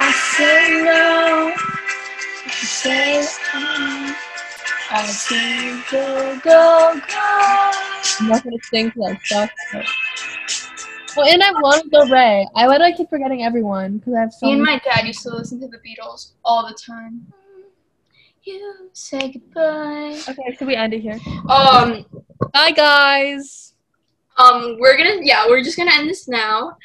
I 0.00 0.12
say 0.12 0.82
no. 0.84 1.54
You 2.44 2.50
say 2.50 3.20
no. 3.52 4.14
I 4.90 5.06
say 5.06 5.82
go 5.90 6.40
go 6.42 7.00
go. 7.08 7.70
I'm 8.20 8.28
not 8.28 8.42
gonna 8.44 8.56
sing 8.70 8.88
because 8.88 9.12
I 9.12 9.18
suck. 9.24 9.50
But... 9.72 9.86
Oh, 11.18 11.24
and 11.30 11.42
I 11.42 11.46
have 11.46 11.56
Lana 11.62 11.82
Del 11.90 12.08
Rey. 12.08 12.46
I 12.56 12.66
why 12.66 12.78
do 12.78 12.84
I 12.84 12.92
keep 12.92 13.10
forgetting 13.10 13.42
everyone? 13.42 13.98
Because 13.98 14.14
I 14.14 14.20
have 14.20 14.32
so 14.32 14.46
Me 14.46 14.52
and 14.54 14.62
my 14.62 14.80
dad 14.82 15.06
used 15.06 15.22
to 15.24 15.30
listen 15.30 15.60
to 15.60 15.68
the 15.68 15.76
Beatles 15.78 16.32
all 16.42 16.66
the 16.66 16.74
time. 16.74 17.26
You 18.44 18.90
say 18.92 19.30
goodbye. 19.32 20.20
Okay, 20.28 20.56
should 20.56 20.66
we 20.66 20.74
end 20.74 20.94
it 20.94 21.00
here? 21.00 21.18
Um, 21.48 22.04
Bye, 22.52 22.72
guys. 22.72 23.74
um, 24.36 24.78
we're 24.80 24.96
gonna 24.96 25.20
yeah, 25.22 25.46
we're 25.46 25.62
just 25.62 25.76
gonna 25.76 25.92
end 25.94 26.08
this 26.10 26.26
now. 26.26 26.76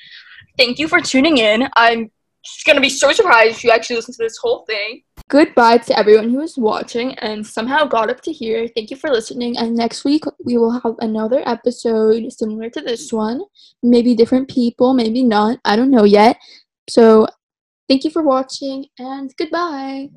Thank 0.58 0.78
you 0.78 0.88
for 0.88 1.02
tuning 1.02 1.38
in. 1.38 1.68
I'm 1.76 2.12
just 2.46 2.66
gonna 2.66 2.82
be 2.82 2.90
so 2.90 3.12
surprised 3.12 3.58
if 3.58 3.64
you 3.64 3.72
actually 3.72 3.96
listen 3.96 4.14
to 4.14 4.24
this 4.24 4.38
whole 4.38 4.66
thing. 4.66 5.02
Goodbye 5.30 5.80
to 5.80 5.98
everyone 5.98 6.30
who 6.30 6.38
was 6.38 6.58
watching 6.58 7.16
and 7.20 7.46
somehow 7.46 7.86
got 7.86 8.12
up 8.12 8.22
to 8.22 8.32
here. 8.32 8.68
Thank 8.76 8.92
you 8.92 8.98
for 8.98 9.10
listening. 9.10 9.58
And 9.58 9.76
next 9.76 10.06
week 10.06 10.24
we 10.46 10.58
will 10.58 10.80
have 10.80 10.96
another 11.00 11.42
episode 11.46 12.32
similar 12.32 12.70
to 12.70 12.82
this 12.82 13.12
one. 13.12 13.42
Maybe 13.82 14.16
different 14.16 14.48
people, 14.48 14.94
maybe 14.94 15.24
not. 15.24 15.60
I 15.66 15.76
don't 15.76 15.92
know 15.92 16.06
yet. 16.06 16.38
So 16.88 17.28
thank 17.90 18.04
you 18.04 18.12
for 18.12 18.22
watching 18.22 18.86
and 19.00 19.34
goodbye. 19.38 20.10